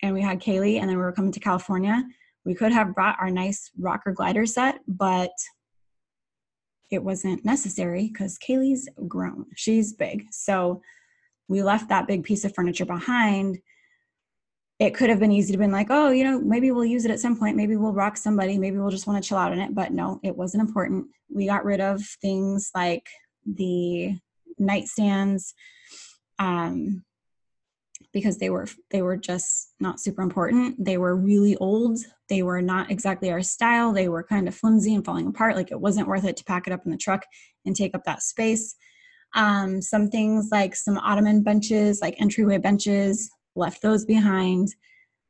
and 0.02 0.14
we 0.14 0.22
had 0.22 0.40
Kaylee 0.40 0.80
and 0.80 0.88
then 0.88 0.96
we 0.96 1.02
were 1.02 1.12
coming 1.12 1.32
to 1.32 1.40
California, 1.40 2.02
we 2.44 2.54
could 2.54 2.72
have 2.72 2.94
brought 2.94 3.16
our 3.20 3.30
nice 3.30 3.70
rocker 3.78 4.12
glider 4.12 4.46
set, 4.46 4.80
but 4.86 5.30
it 6.90 7.02
wasn't 7.02 7.44
necessary 7.44 8.08
because 8.08 8.38
Kaylee's 8.38 8.88
grown. 9.06 9.46
She's 9.54 9.92
big. 9.92 10.26
So 10.30 10.82
we 11.48 11.62
left 11.62 11.88
that 11.88 12.06
big 12.06 12.24
piece 12.24 12.44
of 12.44 12.54
furniture 12.54 12.84
behind. 12.84 13.58
It 14.78 14.94
could 14.94 15.10
have 15.10 15.20
been 15.20 15.32
easy 15.32 15.52
to 15.52 15.58
been 15.58 15.72
like, 15.72 15.88
oh, 15.90 16.10
you 16.10 16.24
know, 16.24 16.40
maybe 16.40 16.70
we'll 16.70 16.84
use 16.84 17.04
it 17.04 17.10
at 17.10 17.20
some 17.20 17.38
point. 17.38 17.56
Maybe 17.56 17.76
we'll 17.76 17.92
rock 17.92 18.16
somebody. 18.16 18.56
Maybe 18.58 18.78
we'll 18.78 18.90
just 18.90 19.06
want 19.06 19.22
to 19.22 19.28
chill 19.28 19.38
out 19.38 19.52
in 19.52 19.60
it. 19.60 19.74
But 19.74 19.92
no, 19.92 20.20
it 20.22 20.34
wasn't 20.34 20.62
important. 20.62 21.06
We 21.28 21.46
got 21.46 21.64
rid 21.64 21.80
of 21.80 22.02
things 22.22 22.70
like 22.74 23.06
the 23.44 24.16
nightstands, 24.60 25.52
um, 26.38 27.04
because 28.12 28.38
they 28.38 28.50
were 28.50 28.66
they 28.90 29.02
were 29.02 29.16
just 29.16 29.74
not 29.80 30.00
super 30.00 30.22
important. 30.22 30.82
They 30.84 30.98
were 30.98 31.16
really 31.16 31.56
old. 31.56 31.98
They 32.28 32.42
were 32.42 32.62
not 32.62 32.90
exactly 32.90 33.30
our 33.30 33.42
style. 33.42 33.92
They 33.92 34.08
were 34.08 34.22
kind 34.22 34.48
of 34.48 34.54
flimsy 34.54 34.94
and 34.94 35.04
falling 35.04 35.26
apart. 35.26 35.56
Like 35.56 35.70
it 35.70 35.80
wasn't 35.80 36.08
worth 36.08 36.24
it 36.24 36.36
to 36.38 36.44
pack 36.44 36.66
it 36.66 36.72
up 36.72 36.84
in 36.84 36.90
the 36.90 36.96
truck 36.96 37.24
and 37.64 37.74
take 37.74 37.94
up 37.94 38.04
that 38.04 38.22
space. 38.22 38.74
Um, 39.34 39.80
some 39.80 40.08
things 40.08 40.48
like 40.50 40.74
some 40.74 40.98
ottoman 40.98 41.42
benches, 41.42 42.00
like 42.00 42.20
entryway 42.20 42.58
benches, 42.58 43.30
left 43.54 43.82
those 43.82 44.04
behind. 44.04 44.68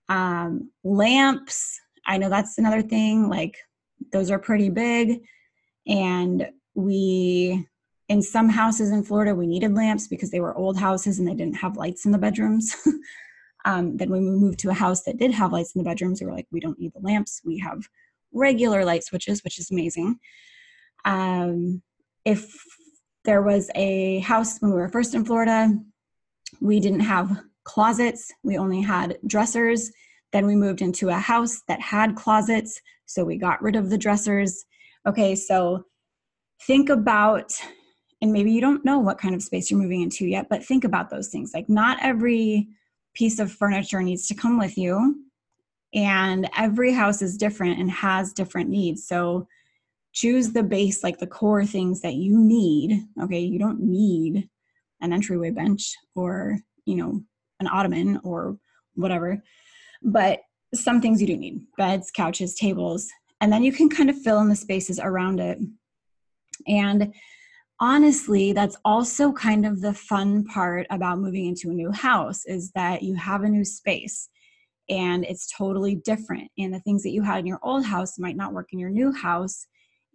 Um, 0.08 0.70
lamps, 0.82 1.78
I 2.06 2.16
know 2.16 2.28
that's 2.30 2.58
another 2.58 2.82
thing. 2.82 3.28
Like 3.28 3.56
those 4.12 4.30
are 4.30 4.38
pretty 4.38 4.70
big, 4.70 5.20
and 5.86 6.48
we 6.74 7.66
in 8.10 8.20
some 8.20 8.48
houses 8.48 8.90
in 8.90 9.04
Florida, 9.04 9.36
we 9.36 9.46
needed 9.46 9.72
lamps 9.72 10.08
because 10.08 10.32
they 10.32 10.40
were 10.40 10.56
old 10.56 10.76
houses 10.76 11.20
and 11.20 11.28
they 11.28 11.34
didn't 11.34 11.54
have 11.54 11.76
lights 11.76 12.04
in 12.04 12.10
the 12.10 12.18
bedrooms. 12.18 12.74
um, 13.64 13.96
then 13.96 14.10
when 14.10 14.24
we 14.24 14.30
moved 14.32 14.58
to 14.58 14.70
a 14.70 14.74
house 14.74 15.04
that 15.04 15.16
did 15.16 15.30
have 15.30 15.52
lights 15.52 15.76
in 15.76 15.78
the 15.78 15.88
bedrooms, 15.88 16.20
we 16.20 16.26
were 16.26 16.32
like, 16.32 16.48
we 16.50 16.58
don't 16.58 16.78
need 16.80 16.92
the 16.92 17.06
lamps. 17.06 17.40
We 17.44 17.58
have 17.60 17.88
regular 18.32 18.84
light 18.84 19.04
switches, 19.04 19.44
which 19.44 19.60
is 19.60 19.70
amazing. 19.70 20.18
Um, 21.04 21.82
if 22.24 22.52
there 23.24 23.42
was 23.42 23.70
a 23.76 24.18
house 24.18 24.58
when 24.58 24.72
we 24.72 24.76
were 24.76 24.88
first 24.88 25.14
in 25.14 25.24
Florida, 25.24 25.72
we 26.60 26.80
didn't 26.80 27.00
have 27.00 27.44
closets, 27.62 28.32
we 28.42 28.58
only 28.58 28.80
had 28.80 29.18
dressers. 29.24 29.92
Then 30.32 30.46
we 30.46 30.56
moved 30.56 30.82
into 30.82 31.10
a 31.10 31.14
house 31.14 31.62
that 31.68 31.80
had 31.80 32.16
closets, 32.16 32.80
so 33.06 33.24
we 33.24 33.38
got 33.38 33.62
rid 33.62 33.76
of 33.76 33.88
the 33.88 33.98
dressers. 33.98 34.64
Okay, 35.06 35.36
so 35.36 35.84
think 36.66 36.88
about, 36.88 37.52
and 38.22 38.32
maybe 38.32 38.52
you 38.52 38.60
don't 38.60 38.84
know 38.84 38.98
what 38.98 39.18
kind 39.18 39.34
of 39.34 39.42
space 39.42 39.70
you're 39.70 39.80
moving 39.80 40.02
into 40.02 40.26
yet, 40.26 40.48
but 40.48 40.64
think 40.64 40.84
about 40.84 41.10
those 41.10 41.28
things. 41.28 41.52
Like, 41.54 41.68
not 41.68 41.98
every 42.02 42.68
piece 43.14 43.38
of 43.38 43.50
furniture 43.50 44.02
needs 44.02 44.26
to 44.28 44.34
come 44.34 44.58
with 44.58 44.76
you, 44.76 45.24
and 45.94 46.48
every 46.56 46.92
house 46.92 47.22
is 47.22 47.36
different 47.36 47.78
and 47.78 47.90
has 47.90 48.32
different 48.32 48.68
needs. 48.68 49.06
So, 49.06 49.48
choose 50.12 50.52
the 50.52 50.62
base, 50.62 51.02
like 51.04 51.18
the 51.18 51.26
core 51.26 51.64
things 51.64 52.00
that 52.00 52.14
you 52.14 52.36
need. 52.36 53.04
Okay, 53.22 53.40
you 53.40 53.58
don't 53.58 53.80
need 53.80 54.48
an 55.00 55.12
entryway 55.12 55.50
bench 55.50 55.94
or, 56.14 56.58
you 56.84 56.96
know, 56.96 57.22
an 57.60 57.68
ottoman 57.68 58.20
or 58.24 58.58
whatever, 58.94 59.42
but 60.02 60.40
some 60.74 61.00
things 61.00 61.20
you 61.20 61.26
do 61.26 61.36
need 61.36 61.60
beds, 61.76 62.10
couches, 62.10 62.54
tables, 62.54 63.08
and 63.40 63.52
then 63.52 63.62
you 63.62 63.72
can 63.72 63.88
kind 63.88 64.10
of 64.10 64.20
fill 64.20 64.40
in 64.40 64.48
the 64.48 64.56
spaces 64.56 64.98
around 64.98 65.40
it. 65.40 65.58
And 66.66 67.14
honestly, 67.80 68.52
that's 68.52 68.76
also 68.84 69.32
kind 69.32 69.64
of 69.64 69.80
the 69.80 69.94
fun 69.94 70.44
part 70.44 70.86
about 70.90 71.18
moving 71.18 71.46
into 71.46 71.70
a 71.70 71.74
new 71.74 71.90
house 71.90 72.44
is 72.44 72.70
that 72.72 73.02
you 73.02 73.14
have 73.14 73.42
a 73.42 73.48
new 73.48 73.64
space 73.64 74.28
and 74.88 75.24
it's 75.24 75.50
totally 75.50 75.94
different. 75.94 76.50
And 76.58 76.74
the 76.74 76.80
things 76.80 77.02
that 77.02 77.10
you 77.10 77.22
had 77.22 77.38
in 77.38 77.46
your 77.46 77.60
old 77.62 77.84
house 77.84 78.18
might 78.18 78.36
not 78.36 78.52
work 78.52 78.68
in 78.72 78.78
your 78.78 78.90
new 78.90 79.12
house 79.12 79.66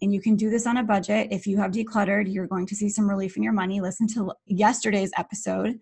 and 0.01 0.13
you 0.13 0.21
can 0.21 0.35
do 0.35 0.49
this 0.49 0.67
on 0.67 0.77
a 0.77 0.83
budget. 0.83 1.29
If 1.31 1.47
you 1.47 1.57
have 1.57 1.71
decluttered, 1.71 2.31
you're 2.31 2.47
going 2.47 2.67
to 2.67 2.75
see 2.75 2.89
some 2.89 3.09
relief 3.09 3.37
in 3.37 3.43
your 3.43 3.53
money. 3.53 3.81
Listen 3.81 4.07
to 4.09 4.33
yesterday's 4.45 5.11
episode 5.17 5.79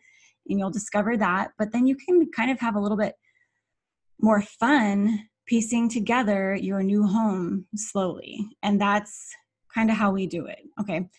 and 0.47 0.59
you'll 0.59 0.69
discover 0.69 1.17
that. 1.17 1.51
But 1.57 1.71
then 1.71 1.87
you 1.87 1.95
can 1.95 2.29
kind 2.31 2.51
of 2.51 2.59
have 2.59 2.75
a 2.75 2.79
little 2.79 2.97
bit 2.97 3.15
more 4.21 4.41
fun 4.41 5.27
piecing 5.47 5.89
together 5.89 6.55
your 6.55 6.83
new 6.83 7.05
home 7.05 7.65
slowly. 7.75 8.39
And 8.61 8.79
that's 8.79 9.31
kind 9.73 9.89
of 9.89 9.97
how 9.97 10.11
we 10.11 10.27
do 10.27 10.45
it. 10.45 10.59
Okay. 10.79 11.09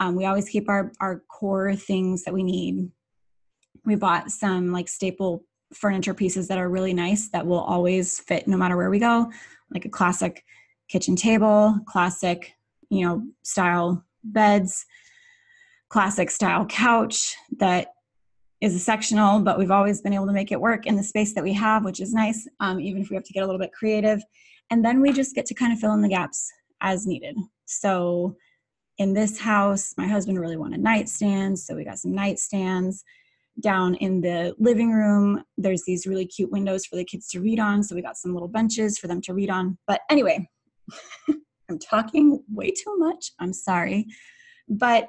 Um, 0.00 0.16
we 0.16 0.24
always 0.24 0.48
keep 0.48 0.68
our, 0.68 0.92
our 1.00 1.22
core 1.28 1.76
things 1.76 2.24
that 2.24 2.34
we 2.34 2.42
need. 2.42 2.90
We 3.84 3.94
bought 3.94 4.30
some 4.30 4.72
like 4.72 4.88
staple 4.88 5.44
furniture 5.72 6.14
pieces 6.14 6.48
that 6.48 6.58
are 6.58 6.68
really 6.68 6.94
nice 6.94 7.28
that 7.28 7.46
will 7.46 7.60
always 7.60 8.18
fit 8.18 8.48
no 8.48 8.56
matter 8.56 8.76
where 8.76 8.90
we 8.90 8.98
go, 8.98 9.30
like 9.70 9.84
a 9.84 9.90
classic 9.90 10.44
kitchen 10.88 11.14
table, 11.14 11.78
classic, 11.86 12.54
you 12.88 13.06
know, 13.06 13.22
style 13.42 14.04
beds, 14.24 14.84
classic 15.88 16.30
style 16.30 16.66
couch 16.66 17.36
that 17.58 17.88
is 18.60 18.74
a 18.74 18.78
sectional, 18.78 19.40
but 19.40 19.58
we've 19.58 19.70
always 19.70 20.00
been 20.00 20.12
able 20.12 20.26
to 20.26 20.32
make 20.32 20.52
it 20.52 20.60
work 20.60 20.86
in 20.86 20.96
the 20.96 21.02
space 21.02 21.34
that 21.34 21.44
we 21.44 21.52
have, 21.52 21.84
which 21.84 22.00
is 22.00 22.12
nice, 22.12 22.48
um, 22.60 22.80
even 22.80 23.00
if 23.00 23.10
we 23.10 23.16
have 23.16 23.24
to 23.24 23.32
get 23.32 23.42
a 23.42 23.46
little 23.46 23.60
bit 23.60 23.72
creative. 23.72 24.22
And 24.70 24.84
then 24.84 25.00
we 25.00 25.12
just 25.12 25.34
get 25.34 25.46
to 25.46 25.54
kind 25.54 25.72
of 25.72 25.78
fill 25.78 25.92
in 25.94 26.02
the 26.02 26.08
gaps 26.08 26.50
as 26.80 27.06
needed. 27.06 27.36
So 27.66 28.36
in 29.00 29.14
this 29.14 29.38
house, 29.38 29.94
my 29.96 30.06
husband 30.06 30.38
really 30.38 30.58
wanted 30.58 30.84
nightstands, 30.84 31.60
so 31.60 31.74
we 31.74 31.84
got 31.84 31.98
some 31.98 32.12
nightstands. 32.12 33.02
Down 33.58 33.94
in 33.94 34.20
the 34.20 34.54
living 34.58 34.92
room, 34.92 35.42
there's 35.56 35.84
these 35.86 36.06
really 36.06 36.26
cute 36.26 36.52
windows 36.52 36.84
for 36.84 36.96
the 36.96 37.04
kids 37.04 37.26
to 37.28 37.40
read 37.40 37.58
on, 37.58 37.82
so 37.82 37.94
we 37.94 38.02
got 38.02 38.18
some 38.18 38.34
little 38.34 38.46
benches 38.46 38.98
for 38.98 39.08
them 39.08 39.22
to 39.22 39.32
read 39.32 39.48
on. 39.48 39.78
But 39.86 40.02
anyway, 40.10 40.46
I'm 41.70 41.78
talking 41.78 42.44
way 42.52 42.72
too 42.72 42.94
much. 42.98 43.32
I'm 43.38 43.54
sorry. 43.54 44.06
But 44.68 45.08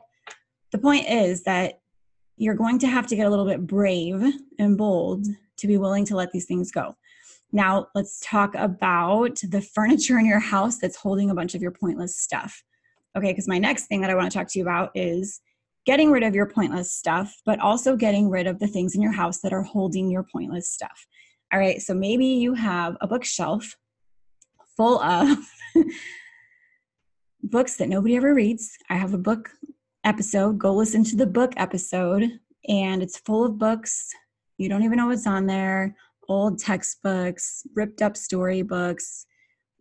the 0.71 0.77
point 0.77 1.09
is 1.09 1.43
that 1.43 1.81
you're 2.37 2.55
going 2.55 2.79
to 2.79 2.87
have 2.87 3.07
to 3.07 3.15
get 3.17 3.27
a 3.27 3.29
little 3.29 3.45
bit 3.45 3.67
brave 3.67 4.23
and 4.57 4.77
bold 4.77 5.27
to 5.57 5.67
be 5.67 5.77
willing 5.77 6.05
to 6.05 6.15
let 6.15 6.31
these 6.31 6.45
things 6.45 6.71
go. 6.71 6.95
Now, 7.51 7.87
let's 7.93 8.21
talk 8.23 8.55
about 8.55 9.41
the 9.43 9.61
furniture 9.61 10.17
in 10.17 10.25
your 10.25 10.39
house 10.39 10.77
that's 10.77 10.95
holding 10.95 11.29
a 11.29 11.35
bunch 11.35 11.55
of 11.55 11.61
your 11.61 11.71
pointless 11.71 12.15
stuff. 12.15 12.63
Okay, 13.17 13.31
because 13.31 13.47
my 13.47 13.57
next 13.57 13.87
thing 13.87 14.01
that 14.01 14.09
I 14.09 14.15
want 14.15 14.31
to 14.31 14.37
talk 14.37 14.47
to 14.49 14.59
you 14.59 14.63
about 14.63 14.91
is 14.95 15.41
getting 15.85 16.11
rid 16.11 16.23
of 16.23 16.35
your 16.35 16.45
pointless 16.45 16.93
stuff, 16.95 17.35
but 17.45 17.59
also 17.59 17.95
getting 17.95 18.29
rid 18.29 18.47
of 18.47 18.59
the 18.59 18.67
things 18.67 18.95
in 18.95 19.01
your 19.01 19.11
house 19.11 19.39
that 19.41 19.53
are 19.53 19.63
holding 19.63 20.09
your 20.09 20.25
pointless 20.31 20.69
stuff. 20.69 21.07
All 21.51 21.59
right, 21.59 21.81
so 21.81 21.93
maybe 21.93 22.25
you 22.25 22.53
have 22.53 22.95
a 23.01 23.07
bookshelf 23.07 23.75
full 24.77 25.01
of 25.01 25.37
books 27.43 27.75
that 27.77 27.89
nobody 27.89 28.15
ever 28.15 28.33
reads. 28.33 28.71
I 28.89 28.95
have 28.95 29.13
a 29.13 29.17
book 29.17 29.49
episode. 30.03 30.57
Go 30.57 30.73
listen 30.73 31.03
to 31.05 31.15
the 31.15 31.27
book 31.27 31.53
episode, 31.57 32.39
and 32.69 33.03
it's 33.03 33.17
full 33.17 33.43
of 33.43 33.57
books. 33.57 34.09
You 34.57 34.69
don't 34.69 34.83
even 34.83 34.97
know 34.97 35.07
what's 35.07 35.27
on 35.27 35.47
there 35.47 35.95
old 36.31 36.59
textbooks, 36.59 37.63
ripped 37.75 38.01
up 38.01 38.15
storybooks, 38.15 39.25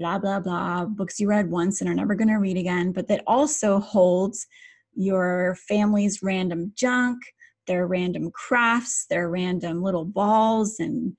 blah, 0.01 0.19
blah, 0.19 0.41
blah, 0.41 0.87
books 0.87 1.21
you 1.21 1.29
read 1.29 1.51
once 1.51 1.81
and 1.81 1.89
are 1.89 1.95
never 1.95 2.15
going 2.15 2.29
to 2.29 2.37
read 2.37 2.57
again, 2.57 2.91
but 2.91 3.07
that 3.07 3.23
also 3.27 3.79
holds 3.79 4.47
your 4.95 5.57
family's 5.69 6.23
random 6.23 6.73
junk, 6.75 7.19
their 7.67 7.87
random 7.87 8.31
crafts, 8.33 9.07
their 9.11 9.29
random 9.29 9.83
little 9.83 10.05
balls 10.05 10.81
and 10.81 11.17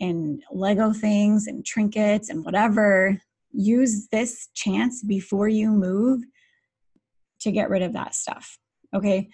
and 0.00 0.42
Lego 0.50 0.92
things 0.92 1.46
and 1.46 1.64
trinkets 1.64 2.28
and 2.28 2.44
whatever 2.44 3.16
use 3.52 4.08
this 4.08 4.48
chance 4.52 5.04
before 5.04 5.46
you 5.46 5.70
move 5.70 6.20
to 7.40 7.52
get 7.52 7.70
rid 7.70 7.82
of 7.82 7.92
that 7.92 8.14
stuff. 8.14 8.58
Okay. 8.92 9.28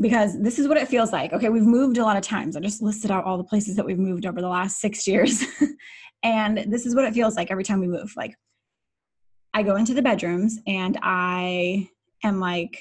Because 0.00 0.40
this 0.42 0.58
is 0.58 0.66
what 0.66 0.76
it 0.76 0.88
feels 0.88 1.12
like. 1.12 1.32
Okay, 1.32 1.48
we've 1.48 1.62
moved 1.62 1.98
a 1.98 2.04
lot 2.04 2.16
of 2.16 2.22
times. 2.24 2.56
I 2.56 2.60
just 2.60 2.82
listed 2.82 3.12
out 3.12 3.24
all 3.24 3.36
the 3.36 3.44
places 3.44 3.76
that 3.76 3.86
we've 3.86 3.98
moved 3.98 4.26
over 4.26 4.40
the 4.40 4.48
last 4.48 4.80
six 4.80 5.06
years. 5.06 5.44
and 6.22 6.64
this 6.68 6.86
is 6.86 6.94
what 6.94 7.04
it 7.04 7.14
feels 7.14 7.36
like 7.36 7.50
every 7.50 7.64
time 7.64 7.80
we 7.80 7.86
move. 7.86 8.12
Like, 8.16 8.34
I 9.54 9.62
go 9.62 9.76
into 9.76 9.94
the 9.94 10.02
bedrooms 10.02 10.58
and 10.66 10.98
I 11.02 11.88
am 12.22 12.40
like 12.40 12.80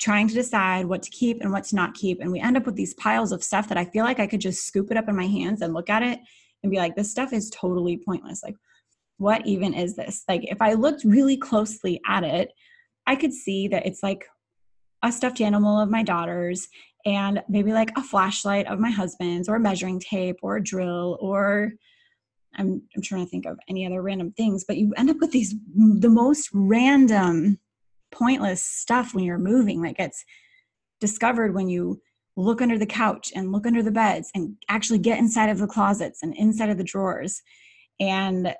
trying 0.00 0.28
to 0.28 0.34
decide 0.34 0.86
what 0.86 1.02
to 1.02 1.10
keep 1.10 1.40
and 1.40 1.52
what 1.52 1.64
to 1.64 1.76
not 1.76 1.94
keep. 1.94 2.20
And 2.20 2.30
we 2.30 2.40
end 2.40 2.56
up 2.56 2.66
with 2.66 2.76
these 2.76 2.94
piles 2.94 3.32
of 3.32 3.42
stuff 3.42 3.68
that 3.68 3.78
I 3.78 3.84
feel 3.84 4.04
like 4.04 4.20
I 4.20 4.26
could 4.26 4.40
just 4.40 4.66
scoop 4.66 4.90
it 4.90 4.96
up 4.96 5.08
in 5.08 5.16
my 5.16 5.26
hands 5.26 5.62
and 5.62 5.72
look 5.72 5.88
at 5.88 6.02
it 6.02 6.20
and 6.62 6.70
be 6.70 6.78
like, 6.78 6.96
this 6.96 7.10
stuff 7.10 7.32
is 7.32 7.50
totally 7.50 8.00
pointless. 8.04 8.42
Like, 8.42 8.56
what 9.18 9.46
even 9.46 9.72
is 9.74 9.96
this? 9.96 10.24
Like, 10.28 10.44
if 10.44 10.60
I 10.60 10.74
looked 10.74 11.04
really 11.04 11.36
closely 11.36 12.00
at 12.06 12.24
it, 12.24 12.52
I 13.06 13.16
could 13.16 13.32
see 13.32 13.68
that 13.68 13.86
it's 13.86 14.02
like 14.02 14.24
a 15.02 15.12
stuffed 15.12 15.40
animal 15.40 15.80
of 15.80 15.90
my 15.90 16.02
daughter's 16.02 16.68
and 17.06 17.42
maybe 17.48 17.72
like 17.72 17.96
a 17.96 18.02
flashlight 18.02 18.66
of 18.66 18.80
my 18.80 18.90
husband's 18.90 19.48
or 19.48 19.56
a 19.56 19.60
measuring 19.60 20.00
tape 20.00 20.36
or 20.42 20.56
a 20.56 20.62
drill 20.62 21.18
or 21.20 21.72
I'm, 22.56 22.82
I'm 22.94 23.02
trying 23.02 23.24
to 23.24 23.30
think 23.30 23.46
of 23.46 23.58
any 23.68 23.86
other 23.86 24.02
random 24.02 24.32
things, 24.32 24.64
but 24.66 24.76
you 24.76 24.92
end 24.96 25.10
up 25.10 25.18
with 25.20 25.32
these 25.32 25.54
the 25.74 26.08
most 26.08 26.50
random, 26.52 27.58
pointless 28.10 28.64
stuff 28.64 29.14
when 29.14 29.24
you're 29.24 29.38
moving. 29.38 29.82
Like 29.82 29.98
it's 29.98 30.24
discovered 31.00 31.54
when 31.54 31.68
you 31.68 32.00
look 32.36 32.60
under 32.60 32.78
the 32.78 32.86
couch 32.86 33.32
and 33.34 33.52
look 33.52 33.66
under 33.66 33.82
the 33.82 33.90
beds 33.90 34.30
and 34.34 34.56
actually 34.68 34.98
get 34.98 35.18
inside 35.18 35.50
of 35.50 35.58
the 35.58 35.66
closets 35.66 36.22
and 36.22 36.34
inside 36.36 36.70
of 36.70 36.78
the 36.78 36.84
drawers. 36.84 37.40
And 38.00 38.54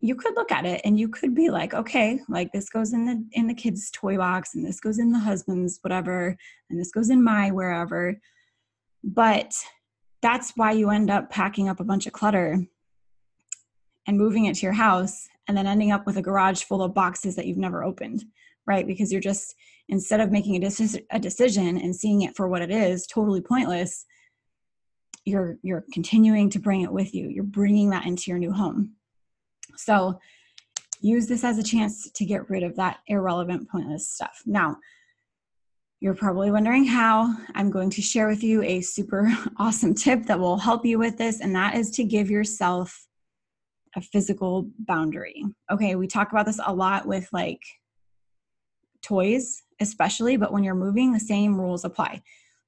you 0.00 0.14
could 0.14 0.34
look 0.36 0.52
at 0.52 0.64
it 0.64 0.80
and 0.84 0.98
you 0.98 1.08
could 1.08 1.34
be 1.34 1.50
like 1.50 1.74
okay 1.74 2.20
like 2.28 2.52
this 2.52 2.68
goes 2.68 2.92
in 2.92 3.04
the 3.04 3.24
in 3.32 3.46
the 3.46 3.54
kids 3.54 3.90
toy 3.90 4.16
box 4.16 4.54
and 4.54 4.64
this 4.64 4.80
goes 4.80 4.98
in 4.98 5.12
the 5.12 5.18
husband's 5.18 5.78
whatever 5.82 6.36
and 6.70 6.78
this 6.78 6.92
goes 6.92 7.10
in 7.10 7.22
my 7.22 7.50
wherever 7.50 8.14
but 9.02 9.52
that's 10.22 10.52
why 10.56 10.72
you 10.72 10.90
end 10.90 11.10
up 11.10 11.30
packing 11.30 11.68
up 11.68 11.80
a 11.80 11.84
bunch 11.84 12.06
of 12.06 12.12
clutter 12.12 12.64
and 14.08 14.18
moving 14.18 14.46
it 14.46 14.56
to 14.56 14.66
your 14.66 14.72
house 14.72 15.28
and 15.46 15.56
then 15.56 15.68
ending 15.68 15.92
up 15.92 16.04
with 16.04 16.16
a 16.16 16.22
garage 16.22 16.64
full 16.64 16.82
of 16.82 16.94
boxes 16.94 17.36
that 17.36 17.46
you've 17.46 17.56
never 17.56 17.84
opened 17.84 18.24
right 18.66 18.88
because 18.88 19.12
you're 19.12 19.20
just 19.20 19.54
instead 19.88 20.20
of 20.20 20.32
making 20.32 20.56
a, 20.56 20.66
deci- 20.66 21.04
a 21.12 21.20
decision 21.20 21.78
and 21.78 21.94
seeing 21.94 22.22
it 22.22 22.36
for 22.36 22.48
what 22.48 22.62
it 22.62 22.72
is 22.72 23.06
totally 23.06 23.40
pointless 23.40 24.04
you're 25.24 25.58
you're 25.62 25.84
continuing 25.92 26.50
to 26.50 26.58
bring 26.58 26.80
it 26.80 26.92
with 26.92 27.14
you 27.14 27.28
you're 27.28 27.44
bringing 27.44 27.90
that 27.90 28.06
into 28.06 28.30
your 28.32 28.38
new 28.38 28.52
home 28.52 28.94
so 29.76 30.18
use 31.00 31.26
this 31.26 31.44
as 31.44 31.58
a 31.58 31.62
chance 31.62 32.10
to 32.10 32.24
get 32.24 32.48
rid 32.50 32.62
of 32.62 32.76
that 32.76 32.98
irrelevant, 33.06 33.68
pointless 33.68 34.08
stuff. 34.08 34.42
Now, 34.46 34.76
you're 36.00 36.14
probably 36.14 36.50
wondering 36.50 36.84
how. 36.84 37.34
I'm 37.54 37.70
going 37.70 37.90
to 37.90 38.02
share 38.02 38.28
with 38.28 38.42
you 38.42 38.62
a 38.62 38.80
super 38.80 39.32
awesome 39.58 39.94
tip 39.94 40.24
that 40.26 40.38
will 40.38 40.56
help 40.56 40.84
you 40.84 40.98
with 40.98 41.18
this, 41.18 41.40
and 41.40 41.54
that 41.54 41.74
is 41.74 41.90
to 41.92 42.04
give 42.04 42.30
yourself 42.30 43.06
a 43.96 44.00
physical 44.00 44.70
boundary. 44.80 45.44
Okay, 45.70 45.94
we 45.94 46.06
talk 46.06 46.30
about 46.32 46.46
this 46.46 46.60
a 46.64 46.72
lot 46.72 47.06
with 47.06 47.28
like 47.32 47.62
toys 49.02 49.62
especially, 49.80 50.36
but 50.36 50.52
when 50.52 50.64
you're 50.64 50.74
moving, 50.74 51.12
the 51.12 51.20
same 51.20 51.58
rules 51.58 51.84
apply. 51.84 52.20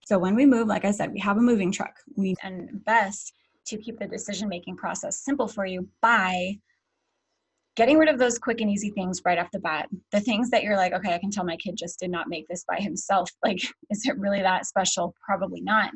So 0.05 0.19
when 0.19 0.35
we 0.35 0.47
move, 0.47 0.67
like 0.69 0.85
I 0.85 0.91
said, 0.91 1.13
we 1.13 1.21
have 1.21 1.37
a 1.37 1.43
moving 1.43 1.71
truck. 1.71 1.95
We 2.17 2.35
and 2.43 2.85
best 2.85 3.33
to 3.67 3.77
keep 3.77 3.99
the 3.99 4.07
decision 4.07 4.49
making 4.49 4.77
process 4.77 5.25
simple 5.25 5.47
for 5.47 5.67
you 5.67 5.89
by 6.01 6.59
getting 7.77 7.99
rid 7.99 8.09
of 8.09 8.19
those 8.19 8.39
quick 8.39 8.61
and 8.61 8.71
easy 8.71 8.91
things 8.91 9.23
right 9.25 9.39
off 9.39 9.51
the 9.53 9.61
bat. 9.61 9.89
The 10.13 10.21
things 10.21 10.51
that 10.51 10.63
you're 10.63 10.77
like, 10.77 10.93
okay, 10.93 11.15
I 11.15 11.19
can 11.19 11.31
tell 11.31 11.45
my 11.45 11.57
kid 11.57 11.77
just 11.77 12.01
did 12.01 12.11
not 12.11 12.29
make 12.29 12.49
this 12.49 12.65
by 12.69 12.77
himself. 12.77 13.31
Like, 13.45 13.63
is 13.91 14.07
it 14.07 14.19
really 14.19 14.43
that 14.43 14.67
special? 14.67 15.15
Probably 15.25 15.61
not. 15.61 15.93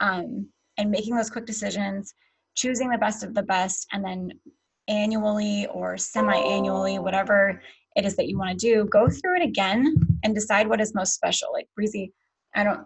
Um, 0.00 0.48
and 0.76 0.90
making 0.90 1.16
those 1.16 1.30
quick 1.30 1.44
decisions, 1.44 2.14
choosing 2.58 2.90
the 2.90 2.98
best 2.98 3.22
of 3.22 3.34
the 3.34 3.42
best, 3.42 3.86
and 3.92 4.04
then 4.04 4.32
annually 4.88 5.66
or 5.72 5.96
semi 5.96 6.36
annually, 6.36 6.98
whatever 6.98 7.62
it 7.94 8.04
is 8.04 8.16
that 8.16 8.28
you 8.28 8.36
want 8.36 8.50
to 8.50 8.56
do, 8.56 8.84
go 8.86 9.08
through 9.08 9.36
it 9.36 9.42
again 9.42 9.94
and 10.24 10.34
decide 10.34 10.68
what 10.68 10.80
is 10.80 10.94
most 10.94 11.14
special. 11.14 11.48
Like, 11.52 11.68
Breezy, 11.76 12.12
I 12.54 12.64
don't 12.64 12.80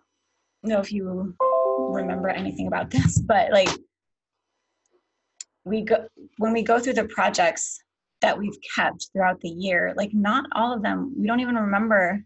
know 0.62 0.78
if 0.78 0.92
you 0.92 1.34
remember 1.88 2.28
anything 2.28 2.66
about 2.66 2.90
this, 2.90 3.20
but 3.20 3.50
like, 3.50 3.70
we 5.64 5.82
go 5.82 6.06
when 6.38 6.52
we 6.52 6.62
go 6.62 6.78
through 6.78 6.94
the 6.94 7.04
projects 7.04 7.78
that 8.20 8.36
we've 8.36 8.58
kept 8.74 9.08
throughout 9.12 9.40
the 9.40 9.48
year 9.48 9.94
like 9.96 10.10
not 10.12 10.44
all 10.54 10.72
of 10.72 10.82
them 10.82 11.14
we 11.16 11.26
don't 11.26 11.40
even 11.40 11.54
remember 11.54 12.24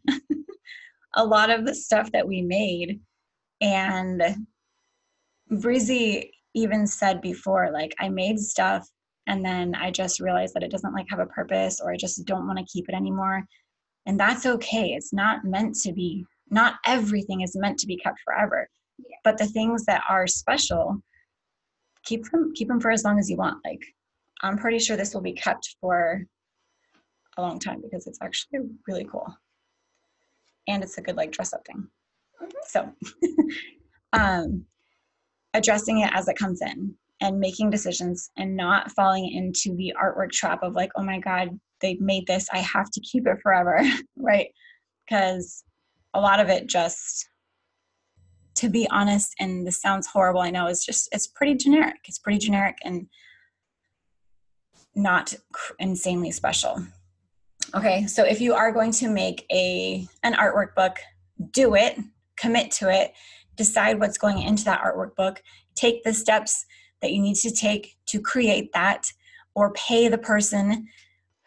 a 1.16 1.24
lot 1.24 1.50
of 1.50 1.66
the 1.66 1.74
stuff 1.74 2.11
that 2.12 2.26
we 2.26 2.42
made 2.42 3.00
and 3.61 4.22
breezy 5.61 6.32
even 6.57 6.87
said 6.87 7.21
before 7.21 7.71
like 7.73 7.95
i 8.01 8.09
made 8.09 8.38
stuff 8.38 8.88
and 9.29 9.45
then 9.45 9.75
i 9.77 9.90
just 9.90 10.19
realized 10.19 10.55
that 10.55 10.62
it 10.64 10.71
doesn't 10.71 10.95
like 10.95 11.07
have 11.09 11.21
a 11.21 11.27
purpose 11.27 11.81
or 11.81 11.92
i 11.92 11.97
just 11.97 12.25
don't 12.25 12.47
want 12.47 12.59
to 12.59 12.64
keep 12.64 12.88
it 12.88 12.95
anymore. 12.95 13.45
And 14.07 14.19
that's 14.19 14.47
okay. 14.47 14.95
It's 14.95 15.12
not 15.12 15.45
meant 15.45 15.75
to 15.83 15.92
be 15.92 16.25
not 16.49 16.75
everything 16.87 17.40
is 17.40 17.57
meant 17.57 17.79
to 17.81 17.88
be 17.88 17.97
kept 17.97 18.21
forever. 18.25 18.69
Yeah. 18.99 19.16
but 19.25 19.37
the 19.37 19.47
things 19.47 19.85
that 19.85 20.05
are 20.09 20.27
special 20.27 21.03
keep 22.07 22.25
them 22.31 22.53
keep 22.55 22.69
them 22.69 22.81
for 22.81 22.90
as 22.90 23.05
long 23.05 23.19
as 23.19 23.29
you 23.29 23.37
want. 23.37 23.59
Like 23.64 23.83
i'm 24.42 24.57
pretty 24.57 24.79
sure 24.79 24.97
this 24.97 25.12
will 25.12 25.21
be 25.21 25.33
kept 25.33 25.77
for 25.81 26.25
a 27.37 27.42
long 27.42 27.59
time 27.59 27.83
because 27.83 28.07
it's 28.07 28.19
actually 28.23 28.61
really 28.88 29.05
cool. 29.05 29.27
And 30.69 30.83
it's 30.83 30.97
a 30.97 31.03
good 31.03 31.16
like 31.16 31.33
dress 31.33 31.53
up 31.53 31.66
thing. 31.66 31.88
Mm-hmm. 32.40 32.51
so 32.66 32.92
um 34.12 34.64
addressing 35.57 36.01
it 36.01 36.11
as 36.12 36.29
it 36.29 36.37
comes 36.37 36.61
in 36.62 36.95
and 37.21 37.40
making 37.40 37.71
decisions 37.71 38.31
and 38.37 38.57
not 38.57 38.90
falling 38.92 39.31
into 39.31 39.75
the 39.77 39.95
artwork 40.01 40.31
trap 40.31 40.62
of 40.62 40.75
like 40.75 40.90
oh 40.97 41.03
my 41.03 41.19
god 41.19 41.49
they 41.81 41.97
made 42.01 42.27
this 42.27 42.47
i 42.53 42.59
have 42.59 42.90
to 42.90 43.01
keep 43.01 43.27
it 43.27 43.38
forever 43.42 43.81
right 44.16 44.49
because 45.05 45.64
a 46.14 46.21
lot 46.21 46.40
of 46.40 46.49
it 46.49 46.66
just 46.66 47.29
to 48.57 48.69
be 48.71 48.88
honest, 48.90 49.35
and 49.38 49.66
this 49.66 49.81
sounds 49.81 50.07
horrible, 50.07 50.40
I 50.40 50.51
know, 50.51 50.66
it's 50.66 50.85
just, 50.85 51.09
it's 51.12 51.27
pretty 51.27 51.55
generic. 51.55 51.97
It's 52.07 52.19
pretty 52.19 52.38
generic 52.38 52.79
and 52.83 53.07
not 54.95 55.35
insanely 55.79 56.31
special. 56.31 56.83
Okay, 57.75 58.07
so 58.07 58.25
if 58.25 58.40
you 58.40 58.55
are 58.55 58.73
going 58.73 58.92
to 58.92 59.09
make 59.09 59.45
a 59.53 60.07
an 60.23 60.35
artwork 60.35 60.75
book, 60.75 60.97
do 61.53 61.75
it, 61.75 61.99
commit 62.38 62.71
to 62.73 62.88
it, 62.88 63.12
decide 63.57 64.01
what's 64.01 64.19
going 64.19 64.42
into 64.42 64.64
that 64.64 64.83
artwork 64.83 65.14
book, 65.16 65.42
take 65.75 66.03
the 66.05 66.12
steps 66.12 66.64
that 67.03 67.12
you 67.12 67.21
need 67.21 67.37
to 67.37 67.51
take 67.51 67.97
to 68.07 68.21
create 68.21 68.71
that, 68.73 69.07
or 69.55 69.73
pay 69.73 70.09
the 70.09 70.19
person 70.19 70.87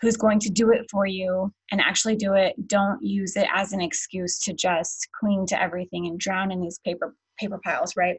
who's 0.02 0.18
going 0.18 0.40
to 0.40 0.50
do 0.50 0.72
it 0.72 0.86
for 0.90 1.06
you 1.06 1.54
and 1.72 1.82
actually 1.82 2.16
do 2.16 2.34
it. 2.34 2.56
Don't 2.68 3.02
use 3.04 3.36
it 3.36 3.48
as 3.54 3.74
an 3.74 3.82
excuse 3.82 4.40
to 4.40 4.54
just 4.54 5.08
cling 5.20 5.46
to 5.48 5.62
everything 5.62 6.08
and 6.08 6.20
drown 6.20 6.52
in 6.52 6.62
these 6.62 6.80
paper 6.80 7.16
paper 7.40 7.60
piles 7.64 7.94
right? 7.96 8.18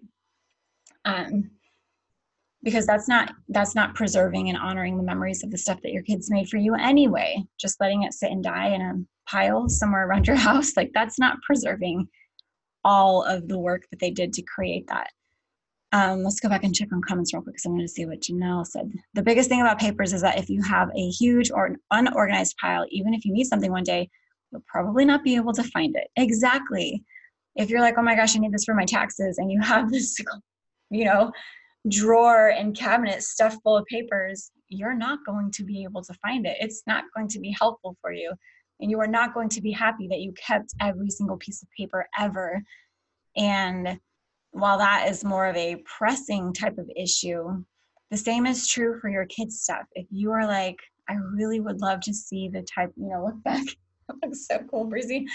Um, 1.05 1.51
because 2.63 2.87
that's 2.87 3.09
not 3.09 3.33
that's 3.49 3.75
not 3.75 3.95
preserving 3.95 4.51
and 4.51 4.59
honoring 4.59 4.97
the 4.97 5.03
memories 5.03 5.43
of 5.43 5.51
the 5.51 5.59
stuff 5.59 5.81
that 5.83 5.93
your 5.93 6.03
kids 6.03 6.31
made 6.31 6.49
for 6.49 6.59
you 6.59 6.75
anyway. 6.75 7.43
Just 7.59 7.81
letting 7.81 8.03
it 8.03 8.13
sit 8.13 8.31
and 8.31 8.45
die 8.45 8.69
in 8.69 8.83
a 8.83 8.95
pile 9.31 9.69
somewhere 9.69 10.07
around 10.07 10.27
your 10.27 10.37
house 10.49 10.77
like 10.77 10.91
that's 10.95 11.19
not 11.19 11.41
preserving 11.43 12.07
all 12.85 13.23
of 13.23 13.49
the 13.49 13.59
work 13.59 13.85
that 13.91 14.01
they 14.01 14.11
did 14.11 14.33
to 14.33 14.43
create 14.43 14.87
that 14.89 15.11
um, 15.93 16.23
let's 16.23 16.39
go 16.39 16.49
back 16.49 16.63
and 16.63 16.75
check 16.75 16.89
on 16.93 17.03
comments 17.03 17.33
real 17.35 17.43
quick 17.43 17.55
because 17.55 17.67
I 17.67 17.71
want 17.71 17.83
to 17.83 17.89
see 17.89 18.07
what 18.07 18.21
Janelle 18.21 18.67
said. 18.67 18.93
The 19.15 19.23
biggest 19.23 19.49
thing 19.49 19.61
about 19.61 19.81
papers 19.81 20.13
is 20.13 20.23
that 20.23 20.39
if 20.39 20.49
you 20.49 20.63
have 20.63 20.89
a 20.97 21.11
huge 21.11 21.51
or 21.51 21.67
an 21.67 21.77
unorganized 21.91 22.57
pile, 22.61 22.87
even 22.91 23.13
if 23.13 23.25
you 23.25 23.33
need 23.33 23.47
something 23.47 23.73
one 23.73 23.83
day, 23.83 24.09
you'll 24.53 24.63
probably 24.67 25.05
not 25.05 25.25
be 25.25 25.35
able 25.35 25.53
to 25.53 25.65
find 25.65 25.97
it. 25.97 26.09
Exactly. 26.17 27.03
If 27.57 27.71
you're 27.71 27.81
like, 27.81 27.97
oh 27.99 28.03
my 28.03 28.15
gosh, 28.15 28.37
I 28.37 28.39
need 28.39 28.53
this 28.53 28.65
for 28.65 28.75
my 28.75 28.85
taxes, 28.85 29.39
and 29.39 29.51
you 29.51 29.61
have 29.61 29.91
this, 29.93 30.17
you 30.91 31.05
know, 31.05 31.33
drawer 31.89 32.51
and 32.51 32.77
cabinet 32.77 33.23
stuffed 33.23 33.59
full 33.65 33.77
of 33.77 33.85
papers, 33.87 34.53
you're 34.69 34.95
not 34.95 35.19
going 35.27 35.51
to 35.53 35.65
be 35.65 35.83
able 35.83 36.03
to 36.03 36.15
find 36.15 36.47
it. 36.47 36.57
It's 36.61 36.83
not 36.87 37.05
going 37.17 37.27
to 37.29 37.41
be 37.41 37.55
helpful 37.59 37.97
for 38.01 38.13
you. 38.13 38.33
And 38.81 38.91
you 38.91 39.01
are 39.01 39.07
not 39.07 39.35
going 39.35 39.49
to 39.51 39.61
be 39.61 39.73
happy 39.73 40.09
that 40.09 40.21
you 40.21 40.33
kept 40.33 40.75
every 40.81 41.11
single 41.11 41.37
piece 41.37 41.63
of 41.63 41.69
paper 41.77 42.09
ever. 42.19 42.63
And 43.37 43.99
while 44.53 44.79
that 44.79 45.09
is 45.09 45.25
more 45.25 45.47
of 45.47 45.57
a 45.57 45.83
pressing 45.85 46.53
type 46.53 46.79
of 46.79 46.91
issue, 46.97 47.63
the 48.11 48.17
same 48.17 48.47
is 48.47 48.67
true 48.67 48.99
for 49.01 49.09
your 49.09 49.27
kids' 49.27 49.61
stuff. 49.61 49.85
If 49.93 50.07
you 50.11 50.33
are 50.33 50.47
like, 50.47 50.79
I 51.09 51.15
really 51.15 51.61
would 51.61 51.81
love 51.81 52.01
to 52.01 52.15
see 52.15 52.49
the 52.49 52.63
type, 52.63 52.93
you 52.97 53.09
know, 53.09 53.25
look 53.25 53.43
back. 53.43 53.65
that 54.09 54.17
looks 54.23 54.47
so 54.47 54.59
cool, 54.71 54.85
Breezy. 54.85 55.27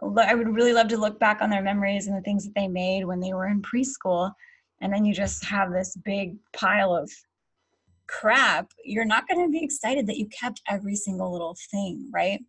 I 0.00 0.34
would 0.34 0.54
really 0.54 0.72
love 0.72 0.88
to 0.88 0.96
look 0.96 1.18
back 1.18 1.40
on 1.40 1.50
their 1.50 1.62
memories 1.62 2.06
and 2.06 2.16
the 2.16 2.22
things 2.22 2.44
that 2.44 2.54
they 2.54 2.68
made 2.68 3.04
when 3.04 3.18
they 3.18 3.32
were 3.32 3.48
in 3.48 3.62
preschool. 3.62 4.30
And 4.80 4.92
then 4.92 5.04
you 5.04 5.12
just 5.12 5.44
have 5.44 5.72
this 5.72 5.96
big 5.96 6.36
pile 6.52 6.94
of 6.94 7.10
crap. 8.06 8.70
You're 8.84 9.04
not 9.04 9.26
going 9.26 9.44
to 9.44 9.50
be 9.50 9.64
excited 9.64 10.06
that 10.06 10.18
you 10.18 10.26
kept 10.26 10.62
every 10.68 10.94
single 10.94 11.32
little 11.32 11.56
thing, 11.70 12.08
right? 12.12 12.40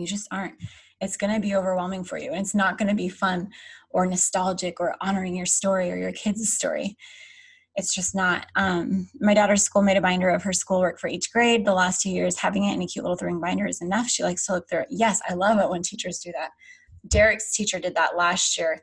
You 0.00 0.06
just 0.06 0.28
aren't. 0.30 0.54
It's 1.00 1.16
going 1.16 1.32
to 1.32 1.40
be 1.40 1.54
overwhelming 1.54 2.04
for 2.04 2.18
you 2.18 2.30
and 2.30 2.40
it's 2.40 2.54
not 2.54 2.76
going 2.76 2.88
to 2.88 2.94
be 2.94 3.08
fun 3.08 3.50
or 3.90 4.06
nostalgic 4.06 4.80
or 4.80 4.96
honoring 5.00 5.34
your 5.34 5.46
story 5.46 5.90
or 5.90 5.96
your 5.96 6.12
kids' 6.12 6.52
story. 6.52 6.96
It's 7.76 7.94
just 7.94 8.14
not 8.14 8.46
um, 8.56 9.08
my 9.20 9.32
daughter's 9.32 9.62
school 9.62 9.82
made 9.82 9.96
a 9.96 10.02
binder 10.02 10.28
of 10.28 10.42
her 10.42 10.52
schoolwork 10.52 10.98
for 10.98 11.08
each 11.08 11.32
grade. 11.32 11.64
The 11.64 11.72
last 11.72 12.02
two 12.02 12.10
years 12.10 12.38
having 12.38 12.64
it 12.64 12.74
in 12.74 12.82
a 12.82 12.86
cute 12.86 13.04
little 13.04 13.16
three 13.16 13.28
ring 13.28 13.40
binder 13.40 13.66
is 13.66 13.80
enough. 13.80 14.08
She 14.08 14.22
likes 14.22 14.44
to 14.46 14.54
look 14.54 14.68
through 14.68 14.80
it. 14.80 14.88
Yes 14.90 15.20
i 15.28 15.34
love 15.34 15.58
it 15.58 15.70
when 15.70 15.82
teachers 15.82 16.18
do 16.18 16.32
that. 16.32 16.50
Derek's 17.06 17.54
teacher 17.54 17.78
did 17.78 17.94
that 17.94 18.16
last 18.16 18.58
year 18.58 18.82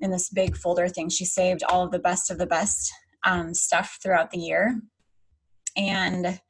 in 0.00 0.10
this 0.10 0.30
big 0.30 0.56
folder 0.56 0.88
thing. 0.88 1.08
She 1.08 1.24
saved 1.24 1.62
all 1.68 1.84
of 1.84 1.92
the 1.92 1.98
best 1.98 2.30
of 2.30 2.38
the 2.38 2.46
best 2.46 2.92
um, 3.24 3.54
stuff 3.54 3.98
throughout 4.02 4.30
the 4.30 4.38
year 4.38 4.80
and 5.76 6.40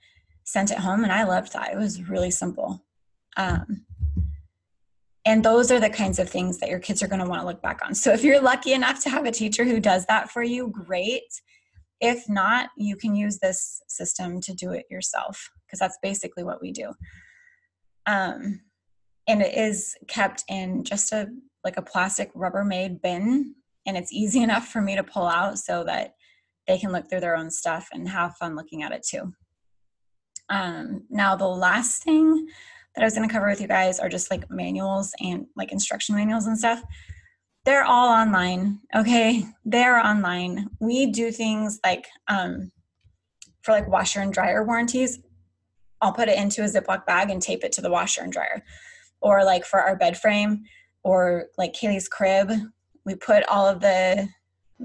sent 0.45 0.71
it 0.71 0.79
home 0.79 1.05
and 1.05 1.13
i 1.13 1.25
loved 1.25 1.53
that. 1.53 1.73
It 1.73 1.77
was 1.77 2.09
really 2.09 2.31
simple. 2.31 2.85
Um, 3.37 3.85
and 5.25 5.45
those 5.45 5.71
are 5.71 5.79
the 5.79 5.91
kinds 5.91 6.19
of 6.19 6.29
things 6.29 6.59
that 6.59 6.69
your 6.69 6.81
kids 6.81 7.03
are 7.03 7.07
going 7.07 7.23
to 7.23 7.29
want 7.29 7.43
to 7.43 7.47
look 7.47 7.63
back 7.63 7.81
on. 7.85 7.95
So 7.95 8.13
if 8.13 8.25
you're 8.25 8.41
lucky 8.41 8.73
enough 8.73 9.03
to 9.05 9.11
have 9.11 9.25
a 9.25 9.31
teacher 9.31 9.65
who 9.65 9.79
does 9.79 10.05
that 10.07 10.31
for 10.31 10.43
you, 10.43 10.69
great. 10.69 11.23
If 12.01 12.29
not, 12.29 12.71
you 12.77 12.97
can 12.97 13.15
use 13.15 13.39
this 13.39 13.81
system 13.87 14.41
to 14.41 14.53
do 14.53 14.73
it 14.73 14.87
yourself 14.91 15.51
because 15.65 15.79
that's 15.79 15.99
basically 16.03 16.43
what 16.43 16.61
we 16.61 16.73
do. 16.73 16.93
Um, 18.07 18.63
and 19.29 19.41
it 19.41 19.57
is 19.57 19.95
kept 20.09 20.43
in 20.49 20.83
just 20.83 21.13
a 21.13 21.29
like 21.65 21.77
a 21.77 21.83
plastic 21.83 22.35
Rubbermaid 22.35 23.01
bin, 23.01 23.55
and 23.87 23.97
it's 23.97 24.13
easy 24.13 24.43
enough 24.43 24.67
for 24.67 24.81
me 24.81 24.97
to 24.97 25.05
pull 25.05 25.27
out 25.27 25.59
so 25.59 25.85
that 25.85 26.15
they 26.67 26.79
can 26.79 26.91
look 26.91 27.09
through 27.09 27.21
their 27.21 27.37
own 27.37 27.51
stuff 27.51 27.89
and 27.93 28.09
have 28.09 28.37
fun 28.37 28.57
looking 28.57 28.83
at 28.83 28.93
it 28.93 29.07
too. 29.09 29.33
Um, 30.49 31.05
now, 31.09 31.37
the 31.37 31.47
last 31.47 32.03
thing 32.03 32.49
that 32.95 33.03
I 33.03 33.05
was 33.05 33.15
going 33.15 33.29
to 33.29 33.33
cover 33.33 33.49
with 33.49 33.61
you 33.61 33.69
guys 33.69 33.99
are 33.99 34.09
just 34.09 34.31
like 34.31 34.51
manuals 34.51 35.13
and 35.21 35.47
like 35.57 35.73
instruction 35.73 36.15
manuals 36.15 36.47
and 36.47 36.59
stuff. 36.59 36.83
They're 37.65 37.85
all 37.85 38.09
online, 38.09 38.81
okay? 38.95 39.47
They're 39.65 39.99
online. 39.99 40.69
We 40.81 41.07
do 41.07 41.31
things 41.31 41.79
like 41.85 42.07
um, 42.29 42.73
for 43.63 43.73
like 43.73 43.89
washer 43.89 44.21
and 44.21 44.33
dryer 44.33 44.65
warranties. 44.65 45.21
I'll 46.01 46.13
put 46.13 46.29
it 46.29 46.37
into 46.37 46.63
a 46.63 46.67
Ziploc 46.67 47.07
bag 47.07 47.31
and 47.31 47.41
tape 47.41 47.63
it 47.63 47.73
to 47.73 47.81
the 47.81 47.91
washer 47.91 48.23
and 48.23 48.33
dryer. 48.33 48.63
Or 49.21 49.45
like 49.45 49.65
for 49.65 49.81
our 49.81 49.97
bed 49.97 50.19
frame 50.19 50.65
or 51.05 51.47
like 51.57 51.73
Kaylee's 51.73 52.09
crib, 52.09 52.51
we 53.05 53.15
put 53.15 53.47
all 53.49 53.67
of 53.67 53.81
the 53.81 54.29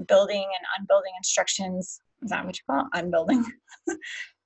building 0.06 0.44
and 0.44 0.66
unbuilding 0.78 1.12
instructions. 1.18 2.00
Is 2.22 2.30
that 2.30 2.46
what 2.46 2.56
you 2.56 2.62
call 2.70 2.82
it? 2.82 2.98
Unbuilding. 2.98 3.44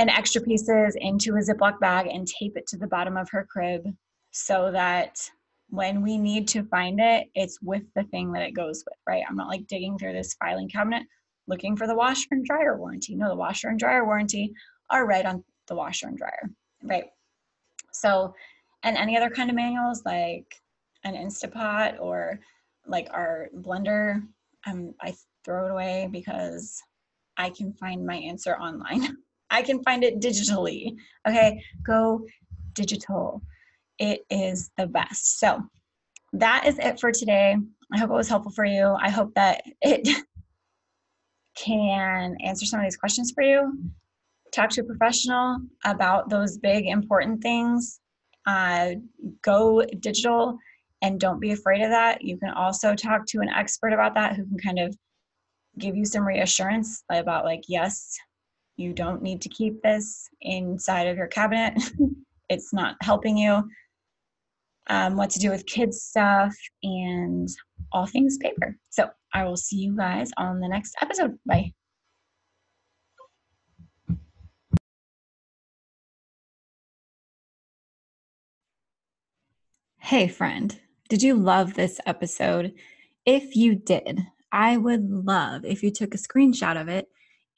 and 0.00 0.08
extra 0.08 0.40
pieces 0.40 0.96
into 0.98 1.36
a 1.36 1.40
Ziploc 1.40 1.78
bag 1.78 2.06
and 2.06 2.26
tape 2.26 2.56
it 2.56 2.66
to 2.68 2.78
the 2.78 2.86
bottom 2.86 3.18
of 3.18 3.28
her 3.30 3.46
crib 3.50 3.86
so 4.30 4.70
that 4.72 5.20
when 5.68 6.00
we 6.00 6.16
need 6.16 6.48
to 6.48 6.64
find 6.64 6.98
it, 6.98 7.28
it's 7.34 7.60
with 7.60 7.82
the 7.94 8.04
thing 8.04 8.32
that 8.32 8.42
it 8.42 8.52
goes 8.52 8.82
with, 8.86 8.96
right? 9.06 9.22
I'm 9.28 9.36
not 9.36 9.48
like 9.48 9.66
digging 9.66 9.98
through 9.98 10.14
this 10.14 10.34
filing 10.34 10.70
cabinet 10.70 11.02
looking 11.46 11.76
for 11.76 11.86
the 11.86 11.94
washer 11.94 12.28
and 12.30 12.46
dryer 12.46 12.78
warranty. 12.78 13.14
No, 13.14 13.28
the 13.28 13.36
washer 13.36 13.68
and 13.68 13.78
dryer 13.78 14.06
warranty 14.06 14.54
are 14.88 15.06
right 15.06 15.26
on 15.26 15.44
the 15.68 15.74
washer 15.74 16.08
and 16.08 16.16
dryer, 16.16 16.48
right? 16.82 17.04
So 17.92 18.34
and 18.82 18.96
any 18.96 19.18
other 19.18 19.28
kind 19.28 19.50
of 19.50 19.56
manuals 19.56 20.02
like 20.06 20.46
an 21.04 21.14
Instapot 21.14 22.00
or 22.00 22.40
like 22.86 23.08
our 23.12 23.50
blender, 23.54 24.22
um, 24.66 24.94
I 25.02 25.14
throw 25.44 25.66
it 25.66 25.72
away 25.72 26.08
because 26.10 26.80
I 27.36 27.50
can 27.50 27.74
find 27.74 28.06
my 28.06 28.16
answer 28.16 28.56
online. 28.56 29.18
I 29.50 29.62
can 29.62 29.82
find 29.82 30.04
it 30.04 30.20
digitally. 30.20 30.96
Okay, 31.28 31.62
go 31.84 32.26
digital. 32.74 33.42
It 33.98 34.20
is 34.30 34.70
the 34.76 34.86
best. 34.86 35.38
So 35.38 35.62
that 36.32 36.66
is 36.66 36.78
it 36.78 37.00
for 37.00 37.12
today. 37.12 37.56
I 37.92 37.98
hope 37.98 38.10
it 38.10 38.14
was 38.14 38.28
helpful 38.28 38.52
for 38.52 38.64
you. 38.64 38.96
I 39.00 39.10
hope 39.10 39.34
that 39.34 39.62
it 39.82 40.08
can 41.56 42.36
answer 42.44 42.64
some 42.64 42.80
of 42.80 42.86
these 42.86 42.96
questions 42.96 43.32
for 43.34 43.42
you. 43.42 43.78
Talk 44.52 44.70
to 44.70 44.82
a 44.82 44.84
professional 44.84 45.58
about 45.84 46.30
those 46.30 46.58
big 46.58 46.86
important 46.86 47.42
things. 47.42 48.00
Uh, 48.46 48.92
go 49.42 49.84
digital 50.00 50.58
and 51.02 51.20
don't 51.20 51.40
be 51.40 51.52
afraid 51.52 51.82
of 51.82 51.90
that. 51.90 52.22
You 52.22 52.38
can 52.38 52.50
also 52.50 52.94
talk 52.94 53.26
to 53.26 53.40
an 53.40 53.48
expert 53.48 53.92
about 53.92 54.14
that 54.14 54.36
who 54.36 54.46
can 54.46 54.58
kind 54.58 54.78
of 54.78 54.96
give 55.78 55.96
you 55.96 56.04
some 56.04 56.26
reassurance 56.26 57.04
about, 57.10 57.44
like, 57.44 57.62
yes, 57.68 58.16
you 58.80 58.94
don't 58.94 59.22
need 59.22 59.42
to 59.42 59.48
keep 59.50 59.82
this 59.82 60.28
inside 60.40 61.06
of 61.06 61.16
your 61.16 61.26
cabinet. 61.26 61.74
it's 62.48 62.72
not 62.72 62.96
helping 63.02 63.36
you. 63.36 63.62
Um, 64.88 65.16
what 65.16 65.30
to 65.30 65.38
do 65.38 65.50
with 65.50 65.66
kids' 65.66 66.02
stuff 66.02 66.56
and 66.82 67.48
all 67.92 68.06
things 68.06 68.38
paper. 68.38 68.76
So 68.88 69.10
I 69.32 69.44
will 69.44 69.56
see 69.56 69.76
you 69.76 69.96
guys 69.96 70.30
on 70.36 70.58
the 70.58 70.68
next 70.68 70.96
episode. 71.00 71.38
Bye. 71.46 71.72
Hey, 79.98 80.26
friend. 80.26 80.80
Did 81.08 81.22
you 81.22 81.34
love 81.34 81.74
this 81.74 82.00
episode? 82.06 82.72
If 83.26 83.54
you 83.54 83.76
did, 83.76 84.20
I 84.50 84.76
would 84.76 85.08
love 85.08 85.64
if 85.64 85.82
you 85.82 85.90
took 85.92 86.14
a 86.14 86.18
screenshot 86.18 86.80
of 86.80 86.88
it 86.88 87.06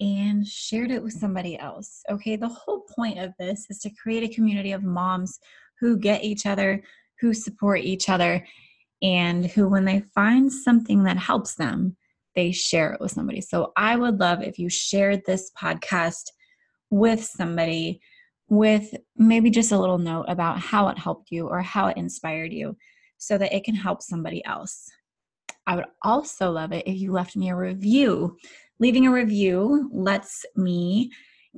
and 0.02 0.44
shared 0.44 0.90
it 0.90 1.00
with 1.00 1.12
somebody 1.12 1.56
else. 1.56 2.02
Okay, 2.10 2.34
the 2.34 2.48
whole 2.48 2.80
point 2.80 3.20
of 3.20 3.32
this 3.38 3.66
is 3.70 3.78
to 3.80 3.90
create 3.90 4.24
a 4.28 4.34
community 4.34 4.72
of 4.72 4.82
moms 4.82 5.38
who 5.78 5.96
get 5.96 6.24
each 6.24 6.44
other, 6.44 6.82
who 7.20 7.32
support 7.32 7.80
each 7.80 8.08
other, 8.08 8.44
and 9.00 9.46
who, 9.46 9.68
when 9.68 9.84
they 9.84 10.00
find 10.12 10.52
something 10.52 11.04
that 11.04 11.16
helps 11.16 11.54
them, 11.54 11.96
they 12.34 12.50
share 12.50 12.92
it 12.92 13.00
with 13.00 13.12
somebody. 13.12 13.40
So 13.40 13.72
I 13.76 13.94
would 13.94 14.18
love 14.18 14.42
if 14.42 14.58
you 14.58 14.68
shared 14.68 15.22
this 15.24 15.52
podcast 15.60 16.24
with 16.90 17.22
somebody 17.22 18.00
with 18.48 18.94
maybe 19.16 19.50
just 19.50 19.70
a 19.70 19.78
little 19.78 19.98
note 19.98 20.26
about 20.28 20.58
how 20.58 20.88
it 20.88 20.98
helped 20.98 21.30
you 21.30 21.46
or 21.46 21.62
how 21.62 21.86
it 21.86 21.96
inspired 21.96 22.52
you 22.52 22.76
so 23.18 23.38
that 23.38 23.54
it 23.54 23.62
can 23.62 23.76
help 23.76 24.02
somebody 24.02 24.44
else. 24.44 24.90
I 25.66 25.76
would 25.76 25.86
also 26.02 26.50
love 26.50 26.72
it 26.72 26.86
if 26.88 26.98
you 26.98 27.12
left 27.12 27.36
me 27.36 27.50
a 27.50 27.56
review. 27.56 28.36
Leaving 28.82 29.06
a 29.06 29.12
review 29.12 29.88
lets 29.92 30.44
me 30.56 31.08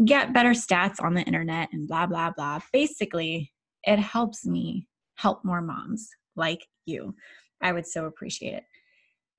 get 0.05 0.35
better 0.35 0.51
stats 0.51 1.03
on 1.03 1.15
the 1.15 1.23
internet 1.23 1.71
and 1.73 1.89
blah, 1.89 2.05
blah, 2.05 2.31
blah. 2.31 2.61
Basically, 2.71 3.51
it 3.85 3.99
helps 3.99 4.45
me 4.45 4.87
help 5.15 5.43
more 5.43 5.63
moms 5.63 6.07
like 6.37 6.61
you. 6.85 7.15
I 7.63 7.73
would 7.73 7.87
so 7.87 8.05
appreciate 8.05 8.53
it. 8.53 8.65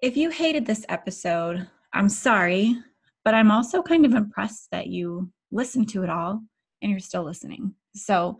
If 0.01 0.17
you 0.17 0.31
hated 0.31 0.65
this 0.65 0.83
episode, 0.89 1.67
I'm 1.93 2.09
sorry, 2.09 2.75
but 3.23 3.35
I'm 3.35 3.51
also 3.51 3.83
kind 3.83 4.03
of 4.03 4.15
impressed 4.15 4.69
that 4.71 4.87
you 4.87 5.31
listened 5.51 5.87
to 5.89 6.01
it 6.01 6.09
all 6.09 6.41
and 6.81 6.89
you're 6.89 6.99
still 6.99 7.23
listening. 7.23 7.75
So, 7.93 8.39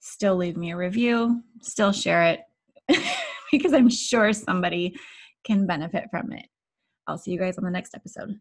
still 0.00 0.34
leave 0.34 0.56
me 0.56 0.72
a 0.72 0.76
review, 0.76 1.40
still 1.62 1.92
share 1.92 2.24
it. 2.24 2.40
because 3.52 3.72
I'm 3.72 3.90
sure 3.90 4.32
somebody 4.32 4.96
can 5.44 5.68
benefit 5.68 6.06
from 6.10 6.32
it. 6.32 6.46
I'll 7.06 7.16
see 7.16 7.30
you 7.30 7.38
guys 7.38 7.58
on 7.58 7.64
the 7.64 7.70
next 7.70 7.94
episode. 7.94 8.40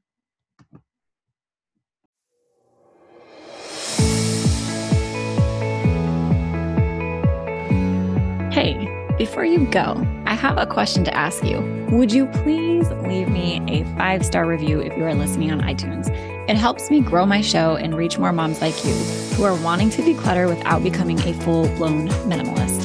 Hey, 8.51 8.87
before 9.17 9.43
you 9.43 9.65
go, 9.65 10.01
I 10.25 10.33
have 10.33 10.57
a 10.57 10.65
question 10.65 11.03
to 11.03 11.13
ask 11.13 11.43
you. 11.43 11.59
Would 11.91 12.13
you 12.13 12.25
please 12.27 12.89
leave 12.89 13.27
me 13.27 13.61
a 13.67 13.83
five 13.97 14.25
star 14.25 14.45
review 14.45 14.79
if 14.79 14.95
you 14.97 15.03
are 15.03 15.13
listening 15.13 15.51
on 15.51 15.59
iTunes? 15.59 16.09
It 16.49 16.55
helps 16.55 16.89
me 16.89 17.01
grow 17.01 17.25
my 17.25 17.41
show 17.41 17.75
and 17.75 17.97
reach 17.97 18.17
more 18.17 18.31
moms 18.31 18.61
like 18.61 18.85
you 18.85 18.93
who 19.35 19.43
are 19.43 19.61
wanting 19.61 19.89
to 19.89 20.01
declutter 20.01 20.47
without 20.47 20.83
becoming 20.83 21.19
a 21.19 21.33
full 21.41 21.67
blown 21.75 22.07
minimalist. 22.29 22.84